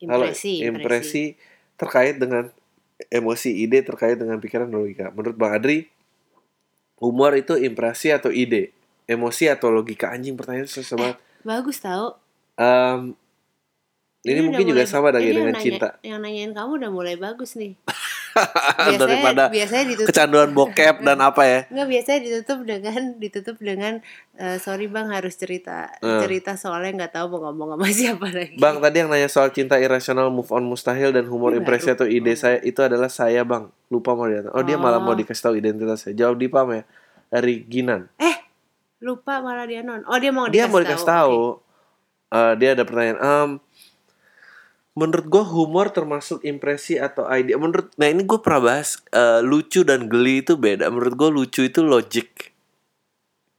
[0.00, 0.64] Impresi, impresi.
[0.64, 1.24] impresi
[1.80, 2.48] terkait dengan
[3.08, 5.06] emosi, ide terkait dengan pikiran dan logika.
[5.12, 5.88] Menurut Bang Adri,
[7.00, 8.76] humor itu impresi atau ide?
[9.08, 10.12] Emosi atau logika?
[10.12, 11.18] Anjing pertanyaan susah banget.
[11.40, 12.20] Bagus tau.
[12.60, 13.16] Em,
[14.28, 15.88] ini, udah mungkin juga mulai- sama ini yang dengan nanya- cinta.
[16.04, 17.72] Yang nanyain kamu udah mulai bagus nih.
[18.80, 21.60] Biasanya, Daripada biasanya ditutup kecanduan bokep dan apa ya?
[21.66, 23.92] Enggak biasanya ditutup dengan ditutup dengan
[24.34, 26.20] eh, sorry bang harus cerita Eh.
[26.20, 28.56] cerita soalnya nggak tahu mau ngomong sama siapa lagi.
[28.56, 32.32] Bang tadi yang nanya soal cinta irasional, move on mustahil dan humor impresi atau ide
[32.32, 33.68] saya itu adalah saya bang.
[33.88, 34.46] Lupa mau dia.
[34.50, 35.18] Oh dia malah mau Oh.
[35.18, 36.14] dikasih tahu identitasnya.
[36.14, 36.82] Jawab di pam ya.
[37.28, 38.06] Dari Ginan.
[38.98, 40.04] Lupa malah dia non.
[40.04, 41.38] Oh dia mau Dia dikasih mau dikasih tahu.
[41.56, 41.68] Oke.
[42.30, 43.18] Eh, dia ada pertanyaan.
[43.18, 43.50] Em,
[45.00, 49.80] menurut gue humor termasuk impresi atau ide menurut nah ini gue pernah bahas eh, lucu
[49.80, 52.52] dan geli itu beda menurut gue lucu itu logic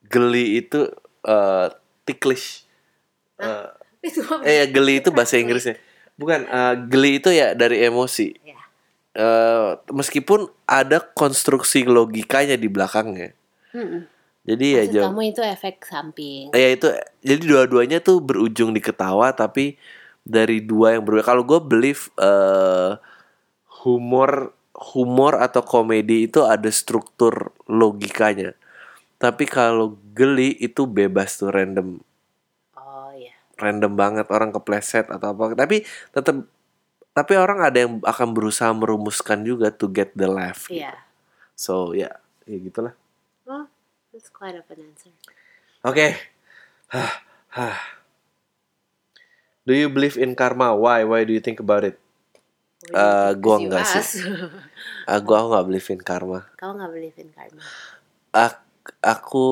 [0.06, 0.86] geli itu
[1.26, 1.68] eh,
[2.06, 2.70] ticklish
[3.42, 3.66] Eh,
[4.22, 4.46] apa?
[4.46, 5.74] eh ya, geli itu bahasa Inggrisnya
[6.14, 8.58] bukan eh, geli itu ya dari emosi Ya.
[9.12, 13.34] Eh, meskipun ada konstruksi logikanya di belakangnya
[13.74, 14.06] Mm-mm.
[14.46, 16.44] jadi ya Maksud jawab kamu itu efek samping.
[16.54, 16.88] ya itu
[17.20, 19.74] jadi dua-duanya tuh berujung di ketawa tapi
[20.22, 22.96] dari dua yang berbeda kalau gue believe eh,
[23.84, 24.54] humor
[24.94, 28.54] humor atau komedi itu ada struktur logikanya
[29.22, 32.02] tapi kalau geli itu bebas tuh random
[32.74, 33.34] Oh iya.
[33.58, 36.46] random banget orang kepleset atau apa tapi tetap
[37.12, 40.82] tapi orang ada yang akan berusaha merumuskan juga to get the laugh gitu.
[40.82, 40.94] Iya.
[41.54, 42.10] so ya
[42.46, 42.94] ya gitulah
[43.44, 43.68] Oh,
[44.14, 45.12] that's quite of an answer.
[45.84, 46.14] Oke.
[46.94, 47.14] Hah,
[47.52, 47.76] hah.
[49.62, 50.74] Do you believe in karma?
[50.74, 51.06] Why?
[51.06, 51.96] Why do you think about it?
[52.90, 54.06] Eh, gua enggak sih.
[55.10, 56.46] Ah, gua nggak believe in karma.
[56.56, 57.62] Kamu nggak believe in karma?
[58.32, 58.70] Ak-
[59.02, 59.46] aku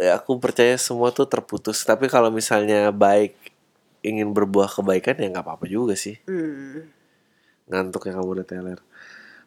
[0.00, 1.80] ya aku percaya semua tuh terputus.
[1.84, 3.36] Tapi kalau misalnya baik
[4.00, 6.20] ingin berbuah kebaikan ya nggak apa-apa juga sih.
[6.24, 6.88] Hmm.
[7.68, 8.80] Ngantuk ya kamu udah teler.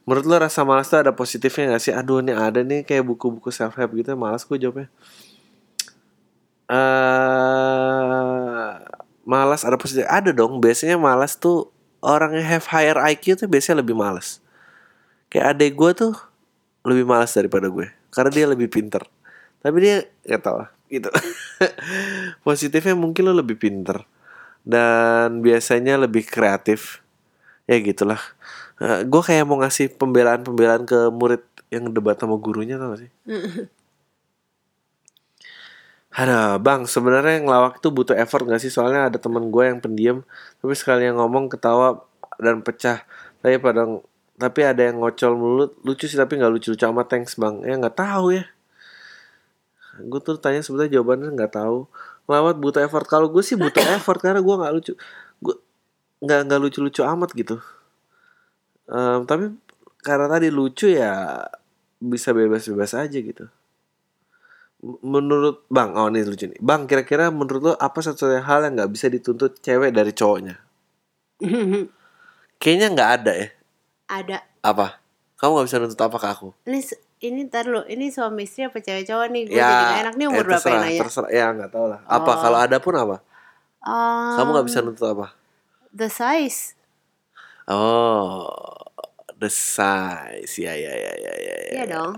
[0.03, 1.93] Menurut lo rasa malas tuh ada positifnya gak sih?
[1.95, 4.13] Aduh ini ada nih kayak buku-buku self help gitu.
[4.19, 4.89] Malas gue jawabnya.
[6.67, 8.42] eh
[9.23, 10.59] malas ada positif ada dong.
[10.59, 11.71] Biasanya malas tuh
[12.03, 14.43] orang yang have higher IQ tuh biasanya lebih malas.
[15.31, 16.13] Kayak adek gue tuh
[16.83, 19.03] lebih malas daripada gue karena dia lebih pinter.
[19.63, 19.95] Tapi dia
[20.27, 21.09] nggak tahu lah gitu.
[22.45, 24.03] Positifnya mungkin lo lebih pinter
[24.67, 27.01] dan biasanya lebih kreatif.
[27.63, 28.19] Ya gitulah.
[28.83, 31.43] Eh, gue kayak mau ngasih pembelaan-pembelaan ke murid
[31.73, 33.11] yang debat sama gurunya tau gak sih
[36.13, 38.69] Ada bang sebenarnya ngelawak tuh butuh effort gak sih?
[38.69, 40.21] Soalnya ada temen gue yang pendiam
[40.61, 42.05] tapi sekali yang ngomong ketawa
[42.37, 43.01] dan pecah.
[43.41, 43.89] Tapi pada
[44.37, 45.71] tapi ada yang ngocol mulut.
[45.81, 47.09] Lucu sih tapi nggak lucu-lucu amat.
[47.09, 47.65] Thanks bang.
[47.65, 48.45] Ya nggak tahu ya.
[50.05, 51.89] Gue tuh tanya sebenarnya jawabannya nggak tahu.
[52.29, 53.05] Ngelawak butuh effort.
[53.09, 54.93] Kalau gue sih butuh effort karena gue nggak lucu.
[55.41, 55.55] Gue
[56.21, 57.57] nggak nggak lucu-lucu amat gitu.
[58.85, 59.49] Em, tapi
[60.05, 61.41] karena tadi lucu ya
[62.03, 63.47] bisa bebas-bebas aja gitu
[64.83, 68.91] menurut bang oh ini lucu nih bang kira-kira menurut lo apa satu-satunya hal yang nggak
[68.91, 70.59] bisa dituntut cewek dari cowoknya
[72.59, 73.47] kayaknya nggak ada ya
[74.05, 74.37] Ada.
[74.61, 74.99] apa
[75.35, 76.79] kamu nggak bisa nuntut apa ke aku Ini
[77.23, 79.43] ini ntar lu, ini suami istri apa cewek cowok nih?
[79.47, 80.99] Gue jadi gak enak nih umur eh, berapa terserah, nanya?
[80.99, 82.37] terserah ya nggak tahu lah apa Oh.
[82.37, 83.17] kalau ada pun apa
[84.35, 85.27] kamu nggak bisa Um, nuntut apa
[85.93, 86.75] The size.
[87.69, 88.51] oh
[89.33, 91.71] the size ya ya ya ya ya, ya.
[91.73, 92.13] Iya dong.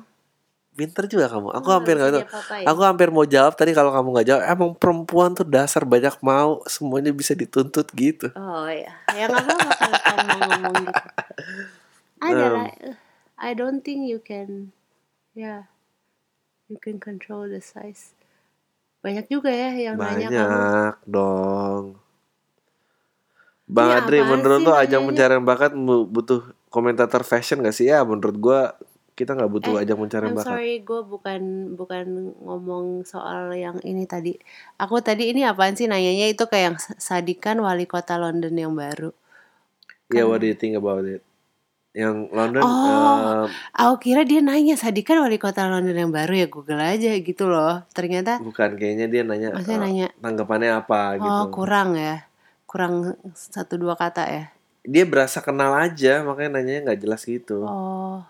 [0.75, 2.65] Pinter juga kamu aku Oh, hampir nggak tahu diapa-apain.
[2.67, 4.41] Aku hampir mau jawab tadi kalau kamu nggak jawab.
[4.43, 8.27] Emang perempuan tuh dasar banyak mau, semuanya bisa dituntut gitu.
[8.35, 11.03] Oh ya, ya nggak apa-apa kalau ngomong gitu.
[12.25, 12.53] Ada Um.
[12.59, 12.67] lah.
[13.35, 14.71] I don't think you can,
[15.35, 15.67] ya,
[16.71, 18.15] you can control the size.
[19.03, 20.39] Banyak juga ya yang nanya kamu.
[20.39, 21.83] Banyak dong.
[23.65, 25.73] Bang Iya, Adri, menurut lo ajang pencarian bakat
[26.09, 27.89] butuh komentator fashion gak sih?
[27.89, 28.77] Ya menurut gua
[29.15, 30.59] kita nggak butuh Eh, ajang pencarian I'm bakat.
[30.59, 31.41] sorry, gue bukan
[31.79, 32.05] bukan
[32.43, 34.35] ngomong soal yang ini tadi.
[34.75, 39.15] Aku tadi ini apaan sih nanyanya itu kayak yang Sadikan wali kota London yang baru.
[40.11, 41.23] Ya, what do you think about it?
[41.95, 43.47] Yang London, Oh.
[43.47, 47.47] em, Aku kira dia nanya Sadikan wali kota London yang baru ya Google aja gitu
[47.47, 47.87] loh.
[47.95, 51.31] Ternyata bukan kayaknya dia nanya, Maksudnya eh, nanya, tanggapannya apa gitu.
[51.31, 52.27] oh kurang ya,
[52.67, 54.45] kurang satu dua kata ya.
[54.83, 57.63] Dia berasa kenal aja, makanya nanyanya nggak jelas gitu.
[57.63, 58.21] Oh,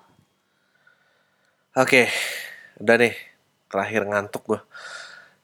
[1.76, 2.08] Oke,
[2.80, 3.16] udah nih.
[3.68, 4.62] Terakhir ngantuk gue.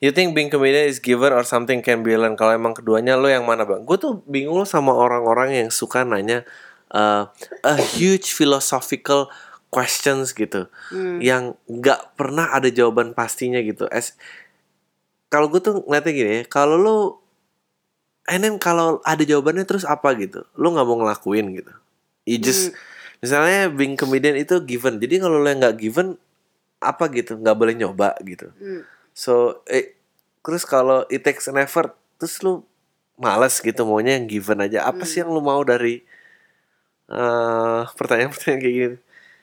[0.02, 2.40] You think being comedian is given or something can be learned?
[2.40, 3.84] Kalau emang keduanya lo yang mana bang?
[3.84, 6.48] Gue tuh bingung sama orang-orang yang suka nanya
[6.90, 7.30] uh,
[7.62, 9.30] a huge philosophical
[9.72, 11.24] questions gitu, Hmm.
[11.24, 13.88] yang nggak pernah ada jawaban pastinya gitu.
[13.88, 14.16] As
[15.32, 16.98] kalau gue tuh ngeliatnya gini, ya, kalau lo,
[18.28, 21.72] and then kalau ada jawabannya terus apa gitu, lo nggak mau ngelakuin gitu.
[22.28, 22.76] You just
[23.22, 24.98] misalnya being comedian itu given.
[24.98, 26.18] Jadi kalau lo yang nggak given
[26.82, 28.50] apa gitu, nggak boleh nyoba gitu.
[28.58, 28.82] Hmm.
[29.14, 29.94] So eh,
[30.42, 32.66] terus kalau it takes an effort, terus lu
[33.16, 34.84] males gitu maunya yang given aja.
[34.84, 36.02] Apa sih yang lu mau dari
[37.12, 38.98] eh pertanyaan-pertanyaan kayak gini?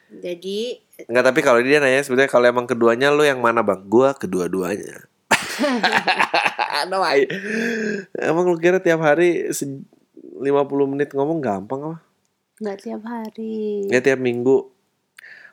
[0.09, 0.59] jadi
[1.05, 3.85] Enggak tapi kalau dia nanya sebenarnya kalau emang keduanya lu yang mana bang?
[3.87, 5.05] Gua kedua-duanya.
[6.91, 7.29] no, I-
[8.17, 9.85] Emang lu kira tiap hari se-
[10.39, 10.49] 50
[10.91, 11.99] menit ngomong gampang apa?
[12.59, 13.87] Nggak tiap hari.
[13.91, 14.71] Ya tiap minggu.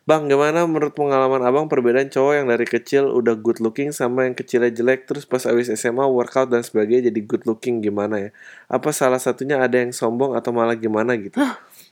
[0.06, 4.38] Bang, gimana menurut pengalaman abang perbedaan cowok yang dari kecil udah good looking sama yang
[4.38, 8.30] kecilnya jelek terus pas abis SMA workout dan sebagainya jadi good looking gimana ya?
[8.70, 11.42] Apa salah satunya ada yang sombong atau malah gimana gitu?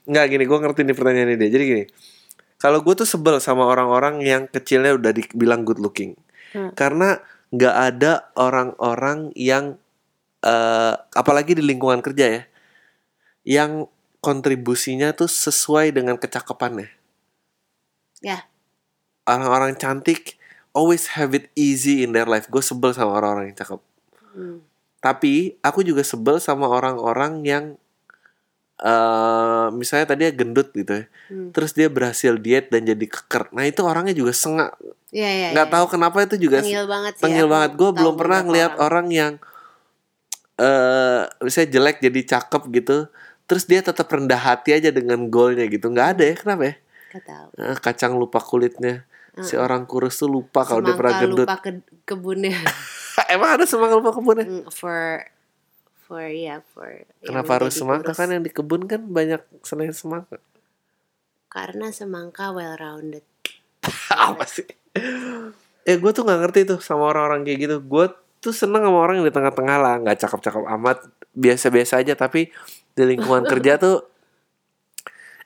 [0.06, 1.50] Nggak gini, gue ngerti nih pertanyaannya dia.
[1.50, 1.84] Jadi gini,
[2.62, 6.14] kalau gue tuh sebel sama orang-orang yang kecilnya udah dibilang good looking,
[6.54, 6.70] Hmm.
[6.78, 7.18] karena
[7.50, 9.74] nggak ada orang-orang yang
[10.46, 12.42] eh apalagi di lingkungan kerja ya,
[13.42, 13.90] yang
[14.24, 16.88] kontribusinya tuh sesuai dengan kecakapannya
[18.24, 18.48] Ya,
[19.28, 20.40] orang-orang cantik
[20.72, 22.48] always have it easy in their life.
[22.48, 23.80] Gue sebel sama orang-orang yang cakep.
[24.32, 24.58] hmm.
[25.04, 27.64] Tapi aku juga sebel sama orang-orang yang
[28.80, 31.04] eh misalnya tadi gendut gitu ya.
[31.30, 31.52] Hmm.
[31.52, 33.52] Terus dia berhasil diet dan jadi keker.
[33.52, 34.72] Nah itu orangnya juga sengak.
[35.14, 35.74] Iya, iya, Nggak iya.
[35.78, 37.22] tahu kenapa itu juga Tengil banget sih.
[37.28, 37.70] tengil aku banget.
[37.76, 39.32] Gue belum pernah ngeliat orang, yang
[40.56, 42.96] eh misalnya jelek jadi cakep gitu.
[43.44, 45.92] Terus dia tetap rendah hati aja dengan goalnya gitu.
[45.92, 46.74] Nggak ada ya kenapa ya?
[47.14, 47.48] Tahu.
[47.62, 49.06] Eh, kacang lupa kulitnya.
[49.34, 51.46] Si orang kurus tuh lupa kalau dia pernah gendut.
[51.46, 51.70] lupa ke
[52.06, 52.54] kebunnya.
[53.34, 54.46] Emang ada semangka lupa kebunnya?
[54.46, 55.26] Mm, for
[56.06, 58.18] for ya for yang Kenapa harus semangka kurus.
[58.22, 60.38] kan yang di kebun kan banyak selain semangka.
[61.50, 63.26] Karena semangka well rounded.
[64.14, 64.66] Apa sih?
[65.82, 67.76] Eh gue tuh nggak ngerti tuh sama orang-orang kayak gitu.
[67.82, 70.98] Gue tuh seneng sama orang yang di tengah-tengah lah, nggak cakep-cakep amat,
[71.34, 72.14] biasa-biasa aja.
[72.14, 72.54] Tapi
[72.94, 74.06] di lingkungan kerja tuh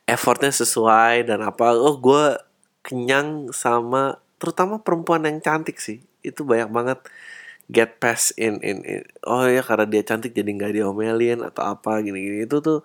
[0.05, 1.77] effortnya sesuai dan apa.
[1.77, 2.37] Oh gue
[2.85, 6.01] kenyang sama terutama perempuan yang cantik sih.
[6.25, 6.99] Itu banyak banget
[7.69, 9.05] get past in in, in.
[9.29, 12.81] oh ya karena dia cantik jadi nggak diomelin atau apa gini-gini itu tuh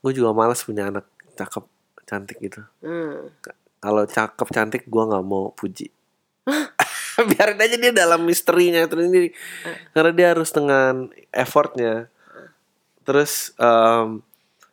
[0.00, 1.04] gue juga malas punya anak
[1.36, 1.64] cakep
[2.08, 3.28] cantik gitu Hmm.
[3.78, 5.92] kalau cakep cantik gue nggak mau puji
[7.28, 9.30] biarin aja dia dalam misterinya terus ini
[9.92, 12.08] karena dia harus dengan effortnya
[13.02, 14.22] terus em,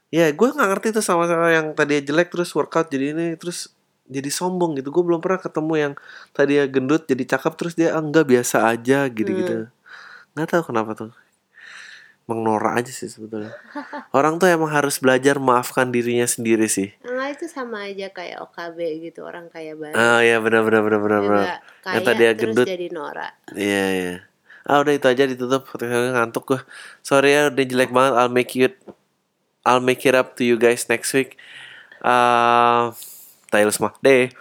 [0.10, 3.70] ya gue nggak ngerti tuh sama sama yang tadi jelek terus workout jadi ini terus
[4.10, 5.94] jadi sombong gitu gue belum pernah ketemu yang
[6.34, 9.70] tadi gendut jadi cakep terus dia ah, enggak biasa aja gitu gitu
[10.34, 11.14] nggak tahu kenapa tuh
[12.30, 13.54] mengnora aja sih sebetulnya
[14.14, 18.78] orang tuh emang harus belajar maafkan dirinya sendiri sih Enggak itu sama aja kayak OKB
[19.10, 19.98] gitu orang kaya banget.
[19.98, 21.46] Ah ya benar benar benar benar benar.
[21.86, 22.66] Kaya Yang tadi ya gendut.
[22.66, 23.30] jadi Nora.
[23.54, 24.16] Iya iya.
[24.68, 25.68] Ah udah itu aja ditutup.
[25.80, 26.60] Ngantuk gue.
[27.06, 28.14] Sorry ya udah jelek banget.
[28.20, 28.76] I'll make it
[29.68, 31.36] I'll make it up to you guys next week.
[32.02, 32.84] Ah, uh,
[33.52, 33.92] tayo semua.
[34.00, 34.32] Deh.